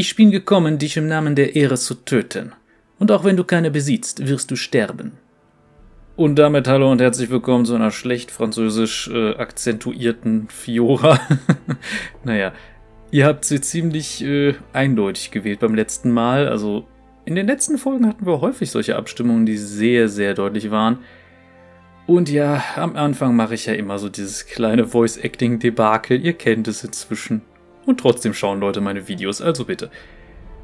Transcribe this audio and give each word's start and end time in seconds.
Ich 0.00 0.14
bin 0.14 0.30
gekommen, 0.30 0.78
dich 0.78 0.96
im 0.96 1.08
Namen 1.08 1.34
der 1.34 1.56
Ehre 1.56 1.76
zu 1.76 1.96
töten. 1.96 2.52
Und 3.00 3.10
auch 3.10 3.24
wenn 3.24 3.36
du 3.36 3.42
keine 3.42 3.72
besitzt, 3.72 4.28
wirst 4.28 4.48
du 4.48 4.54
sterben. 4.54 5.14
Und 6.14 6.36
damit 6.36 6.68
hallo 6.68 6.92
und 6.92 7.00
herzlich 7.00 7.30
willkommen 7.30 7.64
zu 7.64 7.74
einer 7.74 7.90
schlecht 7.90 8.30
französisch 8.30 9.10
äh, 9.12 9.34
akzentuierten 9.34 10.50
Fiora. 10.50 11.18
naja, 12.22 12.52
ihr 13.10 13.26
habt 13.26 13.44
sie 13.44 13.60
ziemlich 13.60 14.22
äh, 14.22 14.54
eindeutig 14.72 15.32
gewählt 15.32 15.58
beim 15.58 15.74
letzten 15.74 16.12
Mal. 16.12 16.46
Also 16.46 16.86
in 17.24 17.34
den 17.34 17.48
letzten 17.48 17.76
Folgen 17.76 18.06
hatten 18.06 18.24
wir 18.24 18.40
häufig 18.40 18.70
solche 18.70 18.94
Abstimmungen, 18.94 19.46
die 19.46 19.58
sehr, 19.58 20.08
sehr 20.08 20.34
deutlich 20.34 20.70
waren. 20.70 21.00
Und 22.06 22.30
ja, 22.30 22.62
am 22.76 22.94
Anfang 22.94 23.34
mache 23.34 23.54
ich 23.54 23.66
ja 23.66 23.72
immer 23.72 23.98
so 23.98 24.08
dieses 24.08 24.46
kleine 24.46 24.86
Voice-Acting-Debakel. 24.86 26.24
Ihr 26.24 26.34
kennt 26.34 26.68
es 26.68 26.84
inzwischen. 26.84 27.42
Und 27.88 28.00
trotzdem 28.00 28.34
schauen 28.34 28.60
Leute 28.60 28.82
meine 28.82 29.08
Videos, 29.08 29.40
also 29.40 29.64
bitte. 29.64 29.90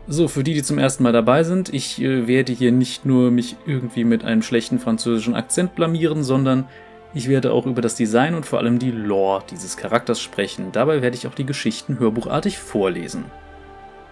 So, 0.07 0.29
für 0.29 0.45
die, 0.45 0.53
die 0.53 0.63
zum 0.63 0.77
ersten 0.77 1.03
Mal 1.03 1.15
dabei 1.15 1.43
sind, 1.43 1.73
ich 1.73 1.99
äh, 2.03 2.27
werde 2.27 2.53
hier 2.53 2.71
nicht 2.71 3.07
nur 3.07 3.31
mich 3.31 3.57
irgendwie 3.65 4.05
mit 4.05 4.27
einem 4.27 4.43
schlechten 4.43 4.79
französischen 4.79 5.35
Akzent 5.35 5.75
blamieren, 5.75 6.23
sondern 6.23 6.69
ich 7.15 7.31
werde 7.31 7.55
auch 7.55 7.65
über 7.65 7.81
das 7.81 7.95
Design 7.95 8.35
und 8.35 8.45
vor 8.45 8.59
allem 8.59 8.79
die 8.79 8.91
Lore 8.91 9.43
dieses 9.51 9.79
Charakters 9.79 10.21
sprechen. 10.21 10.71
Dabei 10.73 11.01
werde 11.01 11.17
ich 11.17 11.27
auch 11.27 11.35
die 11.35 11.47
Geschichten 11.47 11.99
hörbuchartig 11.99 12.59
vorlesen. 12.59 13.25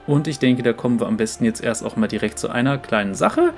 Und 0.07 0.27
ich 0.27 0.39
denke, 0.39 0.63
da 0.63 0.73
kommen 0.73 0.99
wir 0.99 1.07
am 1.07 1.19
besten 1.19 1.45
jetzt 1.45 1.63
erst 1.63 1.85
auch 1.85 1.97
mal 1.97 2.09
direkt 2.09 2.39
zu 2.39 2.49
einer 2.49 2.79
kleinen 2.79 3.15
Sache, 3.15 3.53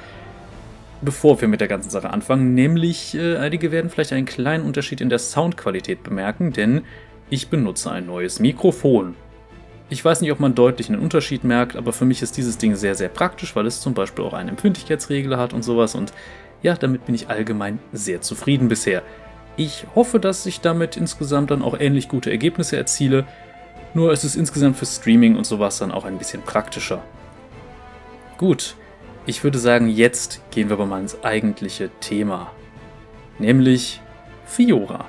bevor 1.00 1.40
wir 1.40 1.46
mit 1.46 1.60
der 1.60 1.68
ganzen 1.68 1.90
Sache 1.90 2.10
anfangen. 2.10 2.54
Nämlich, 2.54 3.14
äh, 3.14 3.36
einige 3.36 3.70
werden 3.70 3.88
vielleicht 3.88 4.14
einen 4.14 4.26
kleinen 4.26 4.64
Unterschied 4.64 5.00
in 5.00 5.10
der 5.10 5.20
Soundqualität 5.20 6.02
bemerken, 6.02 6.52
denn 6.52 6.82
ich 7.30 7.50
benutze 7.50 7.92
ein 7.92 8.06
neues 8.06 8.40
Mikrofon. 8.40 9.14
Ich 9.90 10.04
weiß 10.04 10.22
nicht, 10.22 10.32
ob 10.32 10.40
man 10.40 10.54
deutlich 10.54 10.88
einen 10.88 11.00
Unterschied 11.00 11.44
merkt, 11.44 11.76
aber 11.76 11.92
für 11.92 12.06
mich 12.06 12.22
ist 12.22 12.36
dieses 12.36 12.56
Ding 12.56 12.74
sehr, 12.74 12.94
sehr 12.94 13.08
praktisch, 13.08 13.54
weil 13.54 13.66
es 13.66 13.80
zum 13.80 13.94
Beispiel 13.94 14.24
auch 14.24 14.32
einen 14.32 14.48
Empfindlichkeitsregler 14.50 15.38
hat 15.38 15.52
und 15.52 15.62
sowas 15.62 15.94
und 15.94 16.12
ja, 16.62 16.74
damit 16.74 17.04
bin 17.04 17.14
ich 17.14 17.28
allgemein 17.28 17.78
sehr 17.92 18.22
zufrieden 18.22 18.68
bisher. 18.68 19.02
Ich 19.56 19.86
hoffe, 19.94 20.18
dass 20.18 20.46
ich 20.46 20.60
damit 20.60 20.96
insgesamt 20.96 21.50
dann 21.50 21.62
auch 21.62 21.78
ähnlich 21.78 22.08
gute 22.08 22.30
Ergebnisse 22.30 22.76
erziele, 22.76 23.26
nur 23.92 24.12
ist 24.12 24.24
es 24.24 24.34
insgesamt 24.34 24.76
für 24.76 24.86
Streaming 24.86 25.36
und 25.36 25.44
sowas 25.44 25.78
dann 25.78 25.92
auch 25.92 26.04
ein 26.04 26.18
bisschen 26.18 26.42
praktischer. 26.42 27.02
Gut, 28.38 28.74
ich 29.26 29.44
würde 29.44 29.58
sagen, 29.58 29.88
jetzt 29.88 30.40
gehen 30.50 30.68
wir 30.68 30.74
aber 30.74 30.86
mal 30.86 31.00
ins 31.00 31.22
eigentliche 31.22 31.90
Thema, 32.00 32.50
nämlich 33.38 34.00
Fiora. 34.46 35.04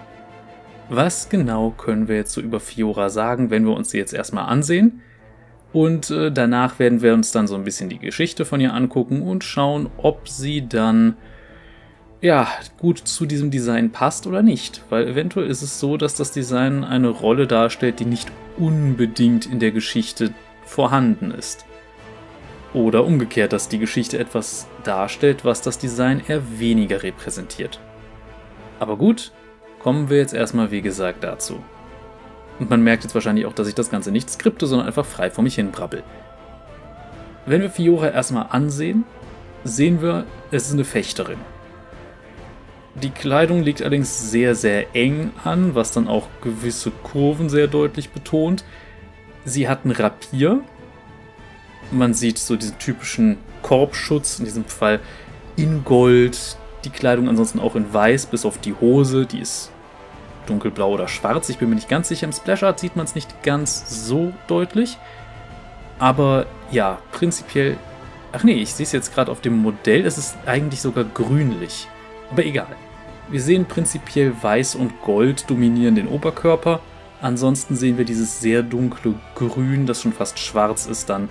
Was 0.89 1.29
genau 1.29 1.71
können 1.71 2.07
wir 2.07 2.15
jetzt 2.15 2.33
so 2.33 2.41
über 2.41 2.59
Fiora 2.59 3.09
sagen, 3.09 3.49
wenn 3.49 3.65
wir 3.65 3.73
uns 3.73 3.89
sie 3.89 3.97
jetzt 3.97 4.13
erstmal 4.13 4.45
ansehen? 4.45 5.01
Und 5.73 6.09
äh, 6.09 6.31
danach 6.31 6.79
werden 6.79 7.01
wir 7.01 7.13
uns 7.13 7.31
dann 7.31 7.47
so 7.47 7.55
ein 7.55 7.63
bisschen 7.63 7.89
die 7.89 7.99
Geschichte 7.99 8.45
von 8.45 8.61
ihr 8.61 8.73
angucken 8.73 9.21
und 9.21 9.43
schauen, 9.43 9.89
ob 9.97 10.29
sie 10.29 10.67
dann 10.67 11.17
ja 12.21 12.47
gut 12.77 12.99
zu 12.99 13.25
diesem 13.25 13.51
Design 13.51 13.91
passt 13.91 14.25
oder 14.25 14.41
nicht. 14.41 14.83
Weil 14.89 15.07
eventuell 15.07 15.47
ist 15.47 15.63
es 15.63 15.79
so, 15.79 15.97
dass 15.97 16.15
das 16.15 16.31
Design 16.31 16.83
eine 16.83 17.09
Rolle 17.09 17.47
darstellt, 17.47 17.99
die 17.99 18.05
nicht 18.05 18.31
unbedingt 18.57 19.47
in 19.47 19.59
der 19.59 19.71
Geschichte 19.71 20.33
vorhanden 20.63 21.31
ist. 21.31 21.65
Oder 22.73 23.05
umgekehrt, 23.05 23.53
dass 23.53 23.69
die 23.69 23.79
Geschichte 23.79 24.19
etwas 24.19 24.67
darstellt, 24.83 25.45
was 25.45 25.61
das 25.61 25.77
Design 25.77 26.21
eher 26.25 26.59
weniger 26.59 27.03
repräsentiert. 27.03 27.79
Aber 28.79 28.97
gut, 28.97 29.31
kommen 29.85 30.09
wir 30.09 30.17
jetzt 30.17 30.33
erstmal 30.33 30.71
wie 30.71 30.81
gesagt 30.81 31.23
dazu. 31.23 31.63
Und 32.57 32.71
man 32.71 32.81
merkt 32.81 33.03
jetzt 33.03 33.13
wahrscheinlich 33.13 33.45
auch, 33.45 33.53
dass 33.53 33.67
ich 33.67 33.75
das 33.75 33.91
Ganze 33.91 34.09
nicht 34.09 34.31
skripte, 34.31 34.65
sondern 34.65 34.87
einfach 34.87 35.05
frei 35.05 35.29
vor 35.29 35.43
mich 35.43 35.53
hin 35.53 35.69
brabbel. 35.69 36.01
Wenn 37.45 37.61
wir 37.61 37.69
Fiora 37.69 38.09
erstmal 38.09 38.47
ansehen, 38.49 39.03
sehen 39.63 40.01
wir, 40.01 40.25
es 40.49 40.65
ist 40.65 40.73
eine 40.73 40.85
Fechterin. 40.85 41.37
Die 42.95 43.11
Kleidung 43.11 43.61
liegt 43.61 43.83
allerdings 43.83 44.31
sehr, 44.31 44.55
sehr 44.55 44.95
eng 44.95 45.29
an, 45.43 45.75
was 45.75 45.91
dann 45.91 46.07
auch 46.07 46.29
gewisse 46.41 46.89
Kurven 46.89 47.47
sehr 47.47 47.67
deutlich 47.67 48.09
betont. 48.09 48.65
Sie 49.43 49.69
hat 49.69 49.81
einen 49.83 49.93
Rapier. 49.93 50.61
Man 51.91 52.15
sieht 52.15 52.39
so 52.39 52.55
diesen 52.55 52.79
typischen 52.79 53.37
Korbschutz, 53.61 54.39
in 54.39 54.45
diesem 54.45 54.65
Fall 54.65 54.99
in 55.57 55.83
Gold. 55.83 56.57
Die 56.85 56.89
Kleidung 56.89 57.29
ansonsten 57.29 57.59
auch 57.59 57.75
in 57.75 57.93
Weiß, 57.93 58.25
bis 58.25 58.45
auf 58.45 58.57
die 58.57 58.73
Hose, 58.73 59.27
die 59.27 59.41
ist 59.41 59.71
dunkelblau 60.45 60.91
oder 60.91 61.07
schwarz. 61.07 61.49
Ich 61.49 61.57
bin 61.57 61.69
mir 61.69 61.75
nicht 61.75 61.89
ganz 61.89 62.07
sicher. 62.07 62.25
Im 62.25 62.33
Splash-Art 62.33 62.79
sieht 62.79 62.95
man 62.95 63.05
es 63.05 63.15
nicht 63.15 63.43
ganz 63.43 64.07
so 64.07 64.33
deutlich. 64.47 64.97
Aber 65.99 66.45
ja, 66.71 66.99
prinzipiell. 67.11 67.77
Ach 68.31 68.43
nee, 68.43 68.53
ich 68.53 68.73
sehe 68.73 68.85
es 68.85 68.91
jetzt 68.91 69.13
gerade 69.13 69.31
auf 69.31 69.41
dem 69.41 69.57
Modell. 69.57 70.05
Es 70.05 70.17
ist 70.17 70.35
eigentlich 70.45 70.81
sogar 70.81 71.03
grünlich. 71.03 71.87
Aber 72.31 72.45
egal. 72.45 72.75
Wir 73.29 73.41
sehen 73.41 73.65
prinzipiell 73.65 74.33
Weiß 74.41 74.75
und 74.75 75.01
Gold 75.01 75.49
dominieren 75.49 75.95
den 75.95 76.07
Oberkörper. 76.07 76.79
Ansonsten 77.21 77.75
sehen 77.75 77.97
wir 77.97 78.05
dieses 78.05 78.39
sehr 78.39 78.61
dunkle 78.61 79.15
Grün, 79.33 79.87
das 79.87 80.01
schon 80.01 80.13
fast 80.13 80.37
schwarz 80.37 80.85
ist, 80.85 81.09
dann 81.09 81.29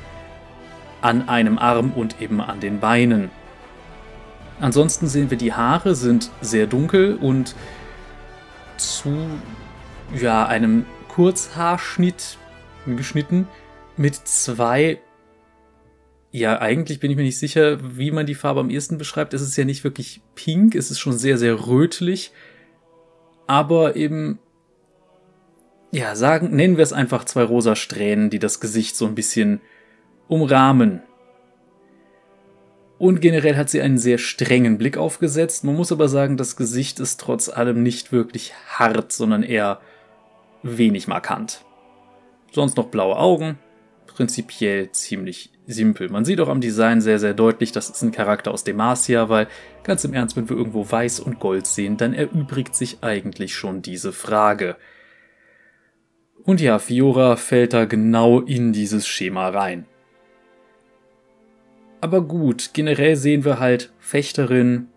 an 1.02 1.28
einem 1.28 1.58
Arm 1.58 1.92
und 1.92 2.20
eben 2.20 2.40
an 2.40 2.58
den 2.58 2.80
Beinen. 2.80 3.30
Ansonsten 4.60 5.06
sehen 5.06 5.30
wir, 5.30 5.36
die 5.36 5.52
Haare 5.52 5.94
sind 5.94 6.30
sehr 6.40 6.66
dunkel 6.66 7.16
und 7.16 7.54
zu 8.78 9.28
ja, 10.20 10.46
einem 10.46 10.86
Kurzhaarschnitt 11.08 12.38
geschnitten 12.86 13.48
mit 13.96 14.14
zwei. 14.14 15.00
Ja, 16.30 16.60
eigentlich 16.60 16.98
bin 17.00 17.10
ich 17.10 17.16
mir 17.16 17.22
nicht 17.22 17.38
sicher, 17.38 17.78
wie 17.96 18.10
man 18.10 18.26
die 18.26 18.34
Farbe 18.34 18.60
am 18.60 18.70
ehesten 18.70 18.98
beschreibt. 18.98 19.34
Es 19.34 19.42
ist 19.42 19.56
ja 19.56 19.64
nicht 19.64 19.84
wirklich 19.84 20.20
pink, 20.34 20.74
es 20.74 20.90
ist 20.90 20.98
schon 20.98 21.16
sehr, 21.16 21.38
sehr 21.38 21.66
rötlich. 21.66 22.32
Aber 23.46 23.94
eben, 23.94 24.38
ja, 25.92 26.16
sagen, 26.16 26.56
nennen 26.56 26.76
wir 26.76 26.82
es 26.82 26.92
einfach 26.92 27.24
zwei 27.24 27.44
rosa 27.44 27.76
Strähnen, 27.76 28.30
die 28.30 28.38
das 28.38 28.58
Gesicht 28.58 28.96
so 28.96 29.06
ein 29.06 29.14
bisschen 29.14 29.60
umrahmen. 30.26 31.02
Und 32.98 33.20
generell 33.20 33.56
hat 33.56 33.70
sie 33.70 33.80
einen 33.80 33.98
sehr 33.98 34.18
strengen 34.18 34.78
Blick 34.78 34.96
aufgesetzt. 34.96 35.64
Man 35.64 35.74
muss 35.74 35.92
aber 35.92 36.08
sagen, 36.08 36.36
das 36.36 36.56
Gesicht 36.56 37.00
ist 37.00 37.20
trotz 37.20 37.48
allem 37.48 37.82
nicht 37.82 38.12
wirklich 38.12 38.54
hart, 38.68 39.12
sondern 39.12 39.42
eher 39.42 39.80
wenig 40.62 41.08
markant. 41.08 41.64
Sonst 42.52 42.76
noch 42.76 42.86
blaue 42.86 43.16
Augen. 43.16 43.58
Prinzipiell 44.06 44.92
ziemlich 44.92 45.50
simpel. 45.66 46.08
Man 46.08 46.24
sieht 46.24 46.40
auch 46.40 46.48
am 46.48 46.60
Design 46.60 47.00
sehr, 47.00 47.18
sehr 47.18 47.34
deutlich, 47.34 47.72
das 47.72 47.90
ist 47.90 48.02
ein 48.02 48.12
Charakter 48.12 48.52
aus 48.52 48.64
Demacia, 48.64 49.28
weil 49.28 49.48
ganz 49.82 50.04
im 50.04 50.14
Ernst, 50.14 50.36
wenn 50.36 50.48
wir 50.48 50.56
irgendwo 50.56 50.88
Weiß 50.88 51.20
und 51.20 51.40
Gold 51.40 51.66
sehen, 51.66 51.96
dann 51.96 52.14
erübrigt 52.14 52.76
sich 52.76 52.98
eigentlich 53.02 53.54
schon 53.54 53.82
diese 53.82 54.12
Frage. 54.12 54.76
Und 56.44 56.60
ja, 56.60 56.78
Fiora 56.78 57.36
fällt 57.36 57.72
da 57.72 57.86
genau 57.86 58.40
in 58.40 58.72
dieses 58.72 59.06
Schema 59.06 59.48
rein. 59.48 59.86
Aber 62.04 62.20
gut, 62.20 62.74
generell 62.74 63.16
sehen 63.16 63.46
wir 63.46 63.58
halt 63.58 63.90
Fechterin 63.98 64.88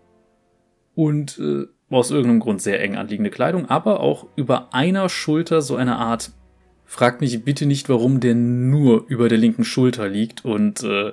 und 0.94 1.38
äh, 1.38 1.64
aus 1.88 2.10
irgendeinem 2.10 2.40
Grund 2.40 2.60
sehr 2.60 2.82
eng 2.82 2.96
anliegende 2.96 3.30
Kleidung, 3.30 3.64
aber 3.64 4.00
auch 4.00 4.26
über 4.36 4.74
einer 4.74 5.08
Schulter 5.08 5.62
so 5.62 5.74
eine 5.76 5.96
Art. 5.96 6.32
Fragt 6.84 7.22
mich 7.22 7.42
bitte 7.46 7.64
nicht, 7.64 7.88
warum 7.88 8.20
der 8.20 8.34
nur 8.34 9.06
über 9.08 9.30
der 9.30 9.38
linken 9.38 9.64
Schulter 9.64 10.06
liegt 10.06 10.44
und 10.44 10.82
äh, 10.82 11.12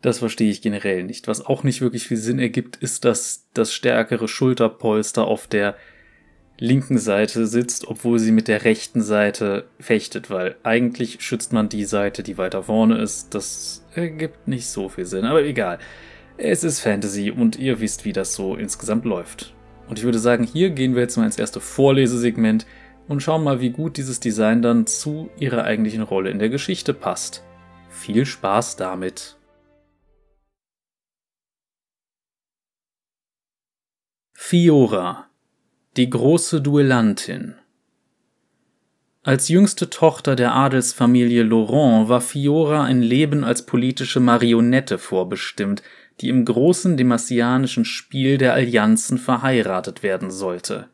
das 0.00 0.20
verstehe 0.20 0.50
ich 0.50 0.62
generell 0.62 1.04
nicht. 1.04 1.28
Was 1.28 1.44
auch 1.44 1.62
nicht 1.62 1.82
wirklich 1.82 2.06
viel 2.06 2.16
Sinn 2.16 2.38
ergibt, 2.38 2.76
ist, 2.76 3.04
dass 3.04 3.50
das 3.52 3.74
stärkere 3.74 4.28
Schulterpolster 4.28 5.26
auf 5.26 5.46
der 5.46 5.76
linken 6.60 6.98
Seite 6.98 7.46
sitzt, 7.46 7.88
obwohl 7.88 8.18
sie 8.18 8.32
mit 8.32 8.46
der 8.46 8.64
rechten 8.64 9.00
Seite 9.00 9.64
fechtet, 9.80 10.30
weil 10.30 10.56
eigentlich 10.62 11.20
schützt 11.22 11.52
man 11.52 11.70
die 11.70 11.86
Seite, 11.86 12.22
die 12.22 12.38
weiter 12.38 12.64
vorne 12.64 12.98
ist. 12.98 13.34
Das 13.34 13.84
ergibt 13.94 14.46
nicht 14.46 14.68
so 14.68 14.88
viel 14.90 15.06
Sinn, 15.06 15.24
aber 15.24 15.42
egal. 15.42 15.78
Es 16.36 16.62
ist 16.62 16.80
Fantasy 16.80 17.30
und 17.30 17.58
ihr 17.58 17.80
wisst, 17.80 18.04
wie 18.04 18.12
das 18.12 18.34
so 18.34 18.56
insgesamt 18.56 19.04
läuft. 19.04 19.54
Und 19.88 19.98
ich 19.98 20.04
würde 20.04 20.18
sagen, 20.18 20.44
hier 20.44 20.70
gehen 20.70 20.94
wir 20.94 21.02
jetzt 21.02 21.16
mal 21.16 21.24
ins 21.24 21.38
erste 21.38 21.60
Vorlesesegment 21.60 22.66
und 23.08 23.22
schauen 23.22 23.42
mal, 23.42 23.60
wie 23.60 23.70
gut 23.70 23.96
dieses 23.96 24.20
Design 24.20 24.62
dann 24.62 24.86
zu 24.86 25.30
ihrer 25.38 25.64
eigentlichen 25.64 26.02
Rolle 26.02 26.30
in 26.30 26.38
der 26.38 26.50
Geschichte 26.50 26.94
passt. 26.94 27.42
Viel 27.88 28.26
Spaß 28.26 28.76
damit! 28.76 29.36
Fiora 34.34 35.29
die 36.00 36.08
große 36.08 36.62
Duellantin 36.62 37.56
Als 39.22 39.50
jüngste 39.50 39.90
Tochter 39.90 40.34
der 40.34 40.54
Adelsfamilie 40.54 41.42
Laurent 41.42 42.08
war 42.08 42.22
Fiora 42.22 42.84
ein 42.84 43.02
Leben 43.02 43.44
als 43.44 43.66
politische 43.66 44.18
Marionette 44.18 44.96
vorbestimmt, 44.96 45.82
die 46.22 46.30
im 46.30 46.46
großen 46.46 46.96
demassianischen 46.96 47.84
Spiel 47.84 48.38
der 48.38 48.54
Allianzen 48.54 49.18
verheiratet 49.18 50.02
werden 50.02 50.30
sollte. 50.30 50.88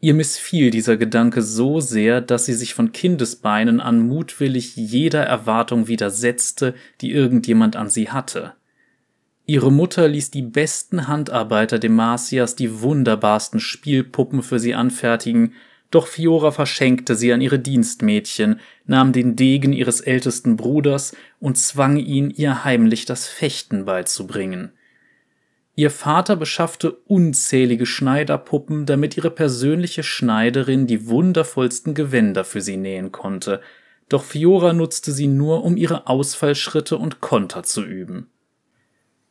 Ihr 0.00 0.12
missfiel 0.12 0.70
dieser 0.70 0.98
Gedanke 0.98 1.40
so 1.40 1.80
sehr, 1.80 2.20
dass 2.20 2.44
sie 2.44 2.52
sich 2.52 2.74
von 2.74 2.92
Kindesbeinen 2.92 3.80
an 3.80 4.06
mutwillig 4.06 4.76
jeder 4.76 5.22
Erwartung 5.22 5.88
widersetzte, 5.88 6.74
die 7.00 7.10
irgendjemand 7.10 7.74
an 7.74 7.88
sie 7.88 8.10
hatte. 8.10 8.52
Ihre 9.46 9.70
Mutter 9.70 10.08
ließ 10.08 10.30
die 10.30 10.42
besten 10.42 11.06
Handarbeiter 11.06 11.78
Demasias 11.78 12.56
die 12.56 12.80
wunderbarsten 12.80 13.60
Spielpuppen 13.60 14.42
für 14.42 14.58
sie 14.58 14.74
anfertigen, 14.74 15.52
doch 15.90 16.06
Fiora 16.06 16.50
verschenkte 16.50 17.14
sie 17.14 17.32
an 17.32 17.40
ihre 17.40 17.58
Dienstmädchen, 17.58 18.58
nahm 18.86 19.12
den 19.12 19.36
Degen 19.36 19.72
ihres 19.72 20.00
ältesten 20.00 20.56
Bruders 20.56 21.14
und 21.40 21.58
zwang 21.58 21.98
ihn, 21.98 22.30
ihr 22.30 22.64
heimlich 22.64 23.04
das 23.04 23.28
Fechten 23.28 23.84
beizubringen. 23.84 24.72
Ihr 25.76 25.90
Vater 25.90 26.36
beschaffte 26.36 26.92
unzählige 26.92 27.84
Schneiderpuppen, 27.84 28.86
damit 28.86 29.16
ihre 29.16 29.30
persönliche 29.30 30.02
Schneiderin 30.02 30.86
die 30.86 31.06
wundervollsten 31.06 31.94
Gewänder 31.94 32.44
für 32.44 32.60
sie 32.60 32.76
nähen 32.76 33.12
konnte, 33.12 33.60
doch 34.08 34.24
Fiora 34.24 34.72
nutzte 34.72 35.12
sie 35.12 35.26
nur, 35.26 35.64
um 35.64 35.76
ihre 35.76 36.06
Ausfallschritte 36.06 36.96
und 36.96 37.20
Konter 37.20 37.62
zu 37.62 37.84
üben. 37.84 38.28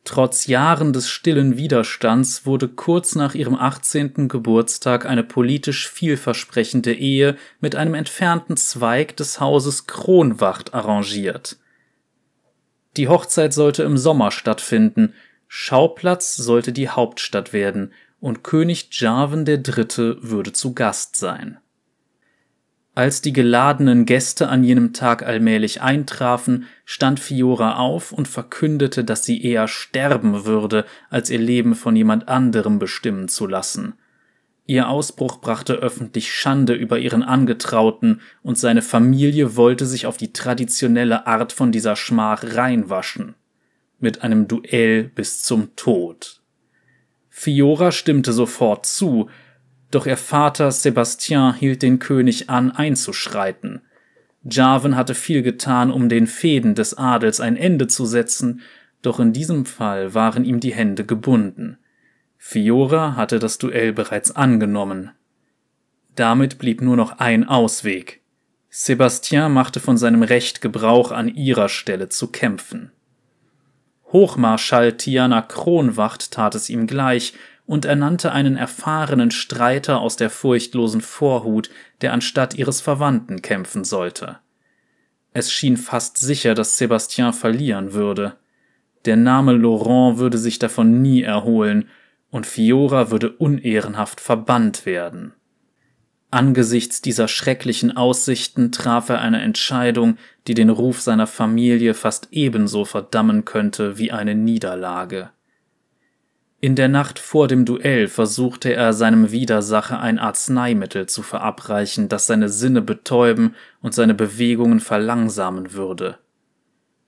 Trotz 0.06 0.48
Jahren 0.48 0.92
des 0.92 1.10
stillen 1.10 1.56
Widerstands 1.58 2.46
wurde 2.46 2.68
kurz 2.68 3.16
nach 3.16 3.36
ihrem 3.36 3.56
18. 3.56 4.28
Geburtstag 4.28 5.06
eine 5.06 5.24
politisch 5.24 5.90
vielversprechende 5.90 6.94
Ehe 6.94 7.38
mit 7.62 7.76
einem 7.76 7.94
entfernten 7.94 8.58
Zweig 8.58 9.16
des 9.16 9.40
Hauses 9.40 9.88
Kronwacht 9.88 10.74
arrangiert. 10.74 11.58
Die 12.98 13.08
Hochzeit 13.08 13.54
sollte 13.54 13.84
im 13.84 13.98
Sommer 13.98 14.32
stattfinden, 14.32 15.14
Schauplatz 15.48 16.36
sollte 16.36 16.74
die 16.74 16.90
Hauptstadt 16.90 17.54
werden 17.54 17.94
und 18.20 18.44
König 18.44 18.90
Jarvan 18.92 19.46
III. 19.48 20.18
würde 20.22 20.52
zu 20.52 20.74
Gast 20.74 21.16
sein. 21.16 21.60
Als 22.96 23.22
die 23.22 23.34
geladenen 23.34 24.06
Gäste 24.06 24.50
an 24.50 24.64
jenem 24.64 24.94
Tag 24.94 25.24
allmählich 25.24 25.82
eintrafen, 25.82 26.66
stand 26.86 27.20
Fiora 27.20 27.78
auf 27.78 28.12
und 28.12 28.28
verkündete, 28.28 29.04
dass 29.04 29.24
sie 29.24 29.44
eher 29.44 29.68
sterben 29.68 30.46
würde, 30.46 30.86
als 31.10 31.32
ihr 31.32 31.40
Leben 31.40 31.74
von 31.74 31.96
jemand 31.96 32.28
anderem 32.28 32.78
bestimmen 32.78 33.30
zu 33.30 33.48
lassen. 33.48 33.94
Ihr 34.66 34.88
Ausbruch 34.88 35.42
brachte 35.42 35.74
öffentlich 35.74 36.32
Schande 36.32 36.74
über 36.74 37.00
ihren 37.00 37.24
Angetrauten, 37.24 38.22
und 38.44 38.60
seine 38.60 38.84
Familie 38.84 39.56
wollte 39.56 39.88
sich 39.88 40.06
auf 40.06 40.18
die 40.18 40.32
traditionelle 40.32 41.26
Art 41.26 41.52
von 41.52 41.72
dieser 41.72 41.96
Schmach 41.96 42.44
reinwaschen 42.44 43.36
mit 44.00 44.22
einem 44.22 44.48
Duell 44.48 45.06
bis 45.06 45.42
zum 45.44 45.76
Tod. 45.76 46.42
Fiora 47.30 47.92
stimmte 47.92 48.34
sofort 48.34 48.86
zu, 48.86 49.30
doch 49.94 50.06
ihr 50.06 50.18
Vater 50.18 50.72
Sebastien 50.72 51.54
hielt 51.54 51.82
den 51.82 52.00
König 52.00 52.50
an, 52.50 52.72
einzuschreiten. 52.72 53.82
Jarvan 54.44 54.96
hatte 54.96 55.16
viel 55.16 55.42
getan, 55.42 55.92
um 55.92 56.10
den 56.10 56.28
Fäden 56.28 56.76
des 56.76 56.98
Adels 56.98 57.40
ein 57.40 57.56
Ende 57.56 57.88
zu 57.88 58.06
setzen, 58.06 58.62
doch 59.02 59.20
in 59.20 59.34
diesem 59.34 59.66
Fall 59.66 60.14
waren 60.14 60.46
ihm 60.46 60.60
die 60.60 60.74
Hände 60.74 61.06
gebunden. 61.06 61.78
Fiora 62.38 63.16
hatte 63.16 63.40
das 63.40 63.58
Duell 63.58 63.94
bereits 63.94 64.36
angenommen. 64.36 65.12
Damit 66.16 66.58
blieb 66.58 66.82
nur 66.82 66.98
noch 66.98 67.20
ein 67.20 67.48
Ausweg. 67.48 68.22
Sebastien 68.70 69.52
machte 69.54 69.80
von 69.80 69.98
seinem 69.98 70.24
Recht 70.24 70.62
Gebrauch, 70.62 71.12
an 71.12 71.34
ihrer 71.34 71.70
Stelle 71.70 72.10
zu 72.10 72.28
kämpfen. 72.28 72.92
Hochmarschall 74.12 74.98
Tiana 74.98 75.42
Kronwacht 75.42 76.32
tat 76.32 76.56
es 76.56 76.70
ihm 76.70 76.86
gleich 76.86 77.34
und 77.66 77.86
ernannte 77.86 78.32
einen 78.32 78.58
erfahrenen 78.58 79.32
Streiter 79.32 80.00
aus 80.00 80.16
der 80.16 80.30
furchtlosen 80.30 81.02
Vorhut, 81.02 81.70
der 82.02 82.14
anstatt 82.14 82.56
ihres 82.56 82.82
Verwandten 82.82 83.42
kämpfen 83.42 83.84
sollte. 83.84 84.40
Es 85.34 85.52
schien 85.52 85.78
fast 85.78 86.18
sicher, 86.18 86.54
dass 86.54 86.78
Sebastien 86.78 87.34
verlieren 87.34 87.94
würde. 87.94 88.36
Der 89.06 89.16
Name 89.16 89.54
Laurent 89.54 90.18
würde 90.18 90.38
sich 90.38 90.60
davon 90.60 91.02
nie 91.02 91.24
erholen, 91.24 91.90
und 92.30 92.48
Fiora 92.48 93.12
würde 93.12 93.32
unehrenhaft 93.32 94.20
verbannt 94.20 94.86
werden. 94.88 95.34
Angesichts 96.32 97.00
dieser 97.00 97.28
schrecklichen 97.28 97.96
Aussichten 97.96 98.72
traf 98.72 99.10
er 99.10 99.22
eine 99.22 99.40
Entscheidung, 99.42 100.18
die 100.48 100.56
den 100.56 100.72
Ruf 100.72 101.00
seiner 101.00 101.28
Familie 101.28 101.94
fast 101.94 102.30
ebenso 102.32 102.86
verdammen 102.86 103.46
könnte 103.46 104.00
wie 104.00 104.12
eine 104.12 104.34
Niederlage. 104.34 105.30
In 106.64 106.78
der 106.78 106.88
Nacht 106.88 107.20
vor 107.20 107.50
dem 107.50 107.66
Duell 107.66 108.08
versuchte 108.08 108.74
er 108.74 108.94
seinem 108.94 109.32
Widersacher 109.32 110.00
ein 110.00 110.18
Arzneimittel 110.18 111.08
zu 111.08 111.22
verabreichen, 111.22 112.08
das 112.08 112.26
seine 112.26 112.48
Sinne 112.48 112.82
betäuben 112.82 113.56
und 113.82 113.94
seine 113.94 114.14
Bewegungen 114.14 114.80
verlangsamen 114.80 115.74
würde. 115.74 116.20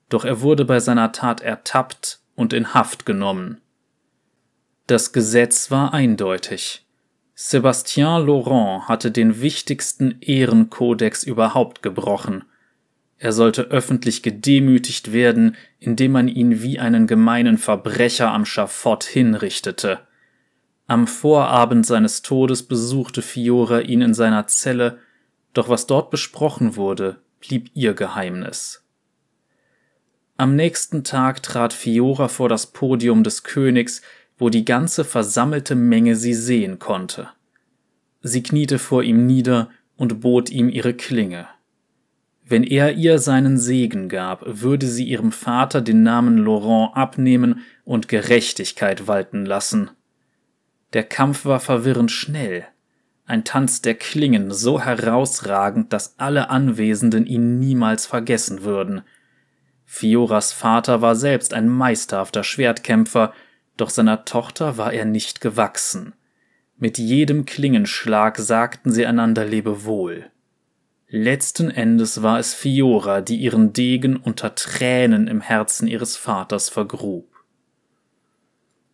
Doch 0.10 0.26
er 0.26 0.42
wurde 0.42 0.66
bei 0.66 0.82
seiner 0.82 1.14
Tat 1.14 1.40
ertappt 1.40 2.20
und 2.36 2.52
in 2.52 2.74
Haft 2.74 3.06
genommen. 3.06 3.62
Das 4.88 5.14
Gesetz 5.14 5.72
war 5.72 5.94
eindeutig. 5.94 6.86
Sebastien 7.34 8.26
Laurent 8.26 8.90
hatte 8.90 9.10
den 9.10 9.40
wichtigsten 9.40 10.18
Ehrenkodex 10.20 11.24
überhaupt 11.24 11.82
gebrochen. 11.82 12.44
Er 13.26 13.32
sollte 13.32 13.64
öffentlich 13.72 14.22
gedemütigt 14.22 15.12
werden, 15.12 15.56
indem 15.80 16.12
man 16.12 16.28
ihn 16.28 16.62
wie 16.62 16.78
einen 16.78 17.08
gemeinen 17.08 17.58
Verbrecher 17.58 18.32
am 18.32 18.46
Schafott 18.46 19.04
hinrichtete. 19.04 20.02
Am 20.86 21.08
Vorabend 21.08 21.88
seines 21.88 22.22
Todes 22.22 22.62
besuchte 22.62 23.24
Fiora 23.24 23.80
ihn 23.80 24.02
in 24.02 24.14
seiner 24.14 24.46
Zelle, 24.46 25.00
doch 25.54 25.70
was 25.70 25.88
dort 25.88 26.12
besprochen 26.12 26.76
wurde, 26.76 27.18
blieb 27.40 27.72
ihr 27.74 27.96
Geheimnis. 27.96 28.86
Am 30.38 30.56
nächsten 30.56 31.04
Tag 31.04 31.42
trat 31.42 31.74
Fiora 31.74 32.28
vor 32.28 32.48
das 32.48 32.68
Podium 32.68 33.24
des 33.24 33.42
Königs, 33.42 34.04
wo 34.38 34.50
die 34.50 34.66
ganze 34.66 35.04
versammelte 35.04 35.74
Menge 35.74 36.16
sie 36.16 36.36
sehen 36.36 36.78
konnte. 36.78 37.30
Sie 38.22 38.44
kniete 38.44 38.78
vor 38.78 39.02
ihm 39.02 39.26
nieder 39.26 39.72
und 39.98 40.22
bot 40.22 40.52
ihm 40.52 40.70
ihre 40.70 40.94
Klinge. 40.94 41.48
Wenn 42.48 42.64
er 42.64 42.94
ihr 42.94 43.18
seinen 43.20 43.58
Segen 43.58 44.08
gab, 44.08 44.44
würde 44.46 44.86
sie 44.88 45.06
ihrem 45.06 45.32
Vater 45.32 45.82
den 45.82 46.04
Namen 46.04 46.38
Laurent 46.38 46.96
abnehmen 46.96 47.62
und 47.84 48.08
Gerechtigkeit 48.08 49.08
walten 49.08 49.46
lassen. 49.46 49.90
Der 50.94 51.04
Kampf 51.04 51.46
war 51.46 51.60
verwirrend 51.60 52.12
schnell, 52.12 52.66
ein 53.26 53.44
Tanz 53.44 53.82
der 53.82 53.96
Klingen 53.96 54.52
so 54.52 54.80
herausragend, 54.80 55.92
dass 55.92 56.20
alle 56.20 56.50
Anwesenden 56.50 57.26
ihn 57.26 57.58
niemals 57.58 58.06
vergessen 58.06 58.64
würden. 58.64 59.02
Fioras 59.84 60.54
Vater 60.54 61.02
war 61.02 61.16
selbst 61.16 61.54
ein 61.54 61.68
meisterhafter 61.68 62.44
Schwertkämpfer 62.44 63.34
doch 63.78 63.90
seiner 63.90 64.26
Tochter 64.26 64.78
war 64.78 64.94
er 64.94 65.06
nicht 65.06 65.42
gewachsen. 65.42 66.14
Mit 66.78 66.98
jedem 66.98 67.46
Klingenschlag 67.46 68.38
sagten 68.38 68.92
sie 68.92 69.06
einander 69.06 69.46
Lebewohl. 69.46 70.32
Letzten 71.08 71.70
Endes 71.70 72.24
war 72.24 72.40
es 72.40 72.54
Fiora, 72.54 73.22
die 73.22 73.38
ihren 73.38 73.74
Degen 73.74 74.18
unter 74.18 74.56
Tränen 74.56 75.28
im 75.28 75.40
Herzen 75.42 75.88
ihres 75.88 76.18
Vaters 76.18 76.70
vergrub. 76.70 77.28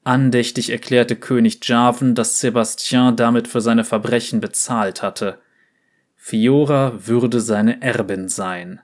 Andächtig 0.04 0.72
erklärte 0.72 1.16
König 1.16 1.60
Jarvan, 1.64 2.16
dass 2.16 2.40
Sebastien 2.40 3.16
damit 3.16 3.48
für 3.48 3.62
seine 3.62 3.84
Verbrechen 3.84 4.42
bezahlt 4.42 5.02
hatte. 5.02 5.40
Fiora 6.16 7.08
würde 7.08 7.40
seine 7.40 7.82
Erbin 7.82 8.28
sein. 8.28 8.82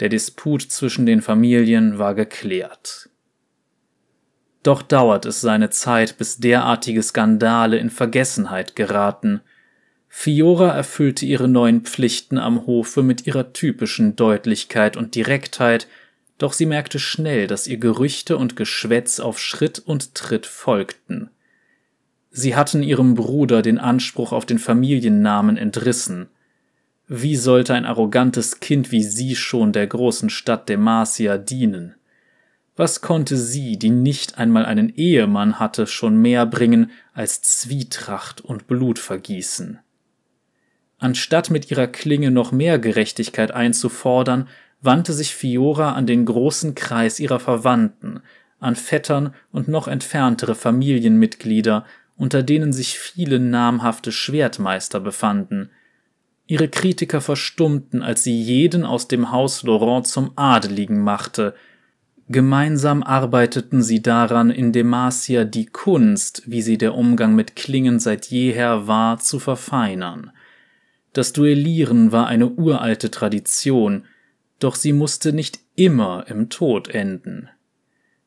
Der 0.00 0.08
Disput 0.08 0.62
zwischen 0.62 1.06
den 1.06 1.22
Familien 1.22 1.98
war 1.98 2.14
geklärt. 2.14 3.10
Doch 4.62 4.82
dauert 4.82 5.26
es 5.26 5.40
seine 5.40 5.70
Zeit, 5.70 6.18
bis 6.18 6.38
derartige 6.38 7.02
Skandale 7.02 7.78
in 7.78 7.88
Vergessenheit 7.88 8.74
geraten. 8.74 9.42
Fiora 10.08 10.74
erfüllte 10.74 11.26
ihre 11.26 11.48
neuen 11.48 11.82
Pflichten 11.82 12.38
am 12.38 12.66
Hofe 12.66 13.02
mit 13.02 13.26
ihrer 13.26 13.52
typischen 13.52 14.16
Deutlichkeit 14.16 14.96
und 14.96 15.14
Direktheit, 15.14 15.88
doch 16.38 16.52
sie 16.52 16.66
merkte 16.66 16.98
schnell, 16.98 17.46
dass 17.46 17.66
ihr 17.66 17.78
Gerüchte 17.78 18.36
und 18.36 18.56
Geschwätz 18.56 19.20
auf 19.20 19.38
Schritt 19.38 19.78
und 19.78 20.14
Tritt 20.14 20.46
folgten. 20.46 21.30
Sie 22.30 22.54
hatten 22.54 22.82
ihrem 22.82 23.14
Bruder 23.14 23.62
den 23.62 23.78
Anspruch 23.78 24.32
auf 24.32 24.44
den 24.44 24.58
Familiennamen 24.58 25.56
entrissen. 25.56 26.28
Wie 27.08 27.36
sollte 27.36 27.72
ein 27.72 27.86
arrogantes 27.86 28.60
Kind 28.60 28.92
wie 28.92 29.02
sie 29.02 29.36
schon 29.36 29.72
der 29.72 29.86
großen 29.86 30.28
Stadt 30.28 30.68
Demacia 30.68 31.38
dienen? 31.38 31.94
Was 32.74 33.00
konnte 33.00 33.38
sie, 33.38 33.78
die 33.78 33.90
nicht 33.90 34.36
einmal 34.36 34.66
einen 34.66 34.94
Ehemann 34.94 35.58
hatte, 35.58 35.86
schon 35.86 36.18
mehr 36.18 36.44
bringen 36.44 36.90
als 37.14 37.40
Zwietracht 37.40 38.42
und 38.42 38.66
Blutvergießen? 38.66 39.78
Anstatt 40.98 41.50
mit 41.50 41.70
ihrer 41.70 41.86
Klinge 41.86 42.30
noch 42.30 42.52
mehr 42.52 42.78
Gerechtigkeit 42.78 43.50
einzufordern, 43.50 44.48
wandte 44.80 45.12
sich 45.12 45.34
Fiora 45.34 45.92
an 45.92 46.06
den 46.06 46.24
großen 46.24 46.74
Kreis 46.74 47.20
ihrer 47.20 47.40
Verwandten, 47.40 48.20
an 48.60 48.76
Vettern 48.76 49.34
und 49.52 49.68
noch 49.68 49.88
entferntere 49.88 50.54
Familienmitglieder 50.54 51.84
unter 52.16 52.42
denen 52.42 52.72
sich 52.72 52.98
viele 52.98 53.38
namhafte 53.38 54.10
Schwertmeister 54.10 55.00
befanden. 55.00 55.70
Ihre 56.46 56.68
Kritiker 56.68 57.20
verstummten, 57.20 58.02
als 58.02 58.22
sie 58.22 58.40
jeden 58.40 58.84
aus 58.84 59.08
dem 59.08 59.32
Haus 59.32 59.62
Laurent 59.62 60.06
zum 60.06 60.32
Adeligen 60.36 61.02
machte. 61.02 61.54
Gemeinsam 62.28 63.02
arbeiteten 63.02 63.82
sie 63.82 64.00
daran, 64.00 64.50
in 64.50 64.72
Demacia 64.72 65.44
die 65.44 65.66
Kunst, 65.66 66.42
wie 66.46 66.62
sie 66.62 66.78
der 66.78 66.94
Umgang 66.94 67.34
mit 67.34 67.56
Klingen 67.56 67.98
seit 67.98 68.26
jeher 68.26 68.86
war, 68.86 69.18
zu 69.18 69.38
verfeinern. 69.38 70.30
Das 71.16 71.32
Duellieren 71.32 72.12
war 72.12 72.26
eine 72.26 72.46
uralte 72.46 73.10
Tradition, 73.10 74.04
doch 74.58 74.74
sie 74.74 74.92
musste 74.92 75.32
nicht 75.32 75.60
immer 75.74 76.26
im 76.28 76.50
Tod 76.50 76.88
enden. 76.88 77.48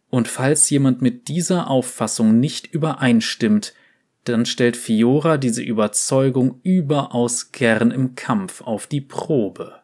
Und 0.09 0.27
falls 0.27 0.71
jemand 0.71 0.99
mit 0.99 1.27
dieser 1.27 1.69
Auffassung 1.69 2.39
nicht 2.39 2.73
übereinstimmt, 2.73 3.75
dann 4.23 4.47
stellt 4.47 4.75
Fiora 4.75 5.37
diese 5.37 5.61
Überzeugung 5.61 6.61
überaus 6.63 7.51
gern 7.51 7.91
im 7.91 8.15
Kampf 8.15 8.61
auf 8.61 8.87
die 8.87 9.01
Probe. 9.01 9.83